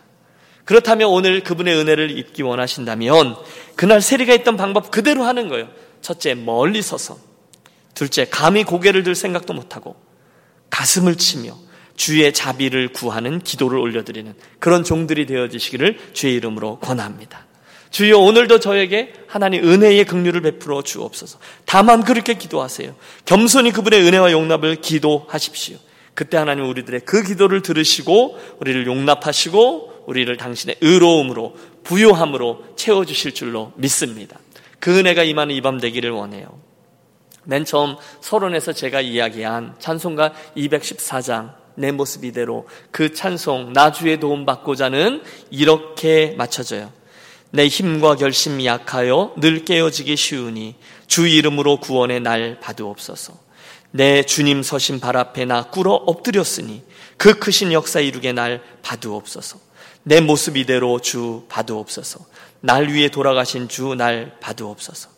그렇다면 0.71 1.09
오늘 1.09 1.43
그분의 1.43 1.77
은혜를 1.77 2.17
입기 2.17 2.43
원하신다면 2.43 3.35
그날 3.75 4.01
세리가 4.01 4.33
있던 4.35 4.57
방법 4.57 4.93
그대로 4.93 5.25
하는 5.25 5.49
거예요. 5.49 5.69
첫째, 6.01 6.35
멀리 6.35 6.81
서서. 6.81 7.19
둘째, 7.93 8.27
감히 8.31 8.63
고개를 8.63 9.03
들 9.03 9.17
생각도 9.17 9.53
못하고 9.53 9.97
가슴을 10.71 11.17
치며 11.17 11.57
주의 11.97 12.33
자비를 12.33 12.93
구하는 12.93 13.41
기도를 13.41 13.81
올려드리는 13.81 14.33
그런 14.61 14.85
종들이 14.85 15.27
되어지시기를 15.27 15.99
주의 16.13 16.37
이름으로 16.37 16.79
권합니다. 16.79 17.49
주여 17.91 18.19
오늘도 18.19 18.61
저에게 18.61 19.15
하나님 19.27 19.69
은혜의 19.69 20.05
긍휼을 20.05 20.41
베풀어 20.41 20.83
주옵소서. 20.83 21.41
다만 21.65 22.05
그렇게 22.05 22.35
기도하세요. 22.35 22.95
겸손히 23.25 23.73
그분의 23.73 24.07
은혜와 24.07 24.31
용납을 24.31 24.77
기도하십시오. 24.77 25.79
그때 26.15 26.37
하나님 26.37 26.69
우리들의 26.69 27.01
그 27.01 27.25
기도를 27.25 27.63
들으시고 27.63 28.39
우리를 28.61 28.87
용납하시고 28.87 29.90
우리를 30.11 30.37
당신의 30.37 30.77
의로움으로 30.81 31.55
부요함으로 31.85 32.65
채워 32.75 33.05
주실 33.05 33.33
줄로 33.33 33.73
믿습니다. 33.77 34.39
그 34.81 34.99
은혜가 34.99 35.23
임하는 35.23 35.55
이 35.55 35.61
밤 35.61 35.79
되기를 35.79 36.11
원해요. 36.11 36.59
맨 37.45 37.65
처음 37.65 37.97
서론에서 38.21 38.73
제가 38.73 39.01
이야기한 39.01 39.77
찬송가 39.79 40.33
214장 40.57 41.55
내 41.77 41.93
모습 41.93 42.25
이대로 42.25 42.67
그 42.91 43.15
찬송 43.15 43.73
나주의 43.73 44.19
도움 44.19 44.45
받고자는 44.45 45.23
이렇게 45.51 46.35
맞춰져요. 46.37 46.93
내 47.53 47.69
힘과 47.69 48.17
결심이 48.17 48.67
약하여 48.67 49.35
늘 49.39 49.65
깨어지기 49.65 50.17
쉬우니 50.17 50.75
주 51.07 51.27
이름으로 51.29 51.79
구원의 51.79 52.21
날 52.21 52.59
받으옵소서. 52.61 53.33
내 53.93 54.23
주님 54.23 54.63
서신 54.63 55.01
발 55.01 55.17
앞에 55.17 55.45
나 55.45 55.65
꿇어 55.65 55.93
엎드렸으니 55.93 56.83
그 57.17 57.39
크신 57.39 57.73
역사 57.73 58.01
이루게 58.01 58.33
날 58.33 58.63
받으옵소서. 58.83 59.70
내 60.03 60.21
모습 60.21 60.57
이대로 60.57 60.99
주 61.01 61.45
받으옵소서. 61.49 62.21
날 62.61 62.89
위해 62.89 63.09
돌아가신 63.09 63.69
주 63.69 63.95
날 63.95 64.37
받으옵소서. 64.41 65.09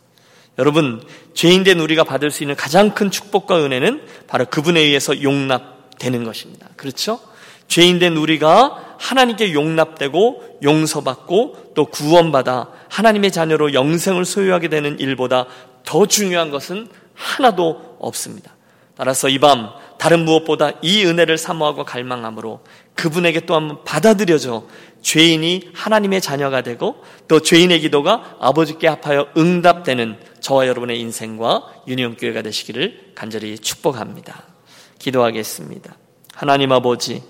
여러분, 0.58 1.02
죄인된 1.34 1.80
우리가 1.80 2.04
받을 2.04 2.30
수 2.30 2.42
있는 2.42 2.54
가장 2.56 2.90
큰 2.94 3.10
축복과 3.10 3.64
은혜는 3.64 4.02
바로 4.26 4.44
그분에 4.46 4.80
의해서 4.80 5.22
용납되는 5.22 6.24
것입니다. 6.24 6.68
그렇죠? 6.76 7.20
죄인된 7.68 8.16
우리가 8.16 8.96
하나님께 8.98 9.54
용납되고 9.54 10.58
용서받고 10.62 11.72
또 11.74 11.86
구원받아 11.86 12.68
하나님의 12.88 13.32
자녀로 13.32 13.72
영생을 13.72 14.24
소유하게 14.24 14.68
되는 14.68 15.00
일보다 15.00 15.46
더 15.84 16.06
중요한 16.06 16.50
것은 16.50 16.88
하나도 17.14 17.96
없습니다. 17.98 18.54
따라서 18.96 19.28
이 19.28 19.38
밤 19.38 19.70
다른 20.02 20.24
무엇보다 20.24 20.72
이 20.82 21.04
은혜를 21.06 21.38
사모하고 21.38 21.84
갈망함으로 21.84 22.64
그분에게 22.96 23.46
또 23.46 23.54
한번 23.54 23.84
받아들여져 23.84 24.66
죄인이 25.00 25.70
하나님의 25.72 26.20
자녀가 26.20 26.62
되고 26.62 27.04
또 27.28 27.38
죄인의 27.38 27.78
기도가 27.78 28.36
아버지께 28.40 28.88
합하여 28.88 29.28
응답되는 29.36 30.18
저와 30.40 30.66
여러분의 30.66 30.98
인생과 30.98 31.84
유니온교회가 31.86 32.42
되시기를 32.42 33.12
간절히 33.14 33.56
축복합니다. 33.56 34.42
기도하겠습니다. 34.98 35.96
하나님 36.34 36.72
아버지 36.72 37.22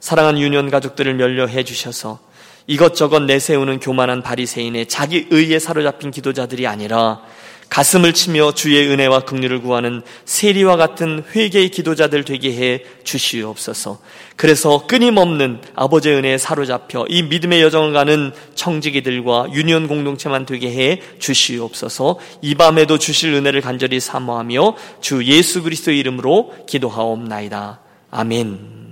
사랑하는 0.00 0.40
유년 0.40 0.70
가족들을 0.70 1.12
멸려해 1.16 1.62
주셔서 1.62 2.20
이것저것 2.66 3.20
내세우는 3.20 3.80
교만한 3.80 4.22
바리새인의 4.22 4.86
자기 4.86 5.26
의에 5.30 5.58
사로잡힌 5.58 6.10
기도자들이 6.10 6.66
아니라 6.66 7.20
가슴을 7.68 8.12
치며 8.12 8.54
주의 8.54 8.88
은혜와 8.88 9.20
긍휼을 9.20 9.60
구하는 9.62 10.02
세리와 10.24 10.76
같은 10.76 11.24
회개의 11.34 11.70
기도자들 11.70 12.24
되게 12.24 12.54
해 12.54 12.84
주시옵소서. 13.04 14.00
그래서 14.36 14.86
끊임없는 14.86 15.60
아버지의 15.74 16.16
은혜에 16.16 16.38
사로잡혀 16.38 17.06
이 17.08 17.22
믿음의 17.22 17.62
여정을 17.62 17.92
가는 17.92 18.32
청지기들과 18.54 19.48
유니온 19.52 19.88
공동체만 19.88 20.46
되게 20.46 20.70
해 20.70 21.00
주시옵소서. 21.18 22.18
이 22.42 22.54
밤에도 22.54 22.98
주실 22.98 23.34
은혜를 23.34 23.60
간절히 23.60 24.00
사모하며 24.00 24.76
주 25.00 25.24
예수 25.24 25.62
그리스도의 25.62 25.98
이름으로 25.98 26.54
기도하옵나이다. 26.66 27.80
아멘. 28.10 28.84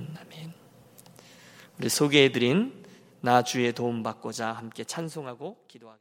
우리 1.82 1.88
소개해드린 1.88 2.72
나 3.20 3.42
주의 3.42 3.72
도움 3.72 4.04
받고자 4.04 4.52
함께 4.52 4.85
찬송하고 4.85 5.56
기도하겠습니다. 5.66 6.00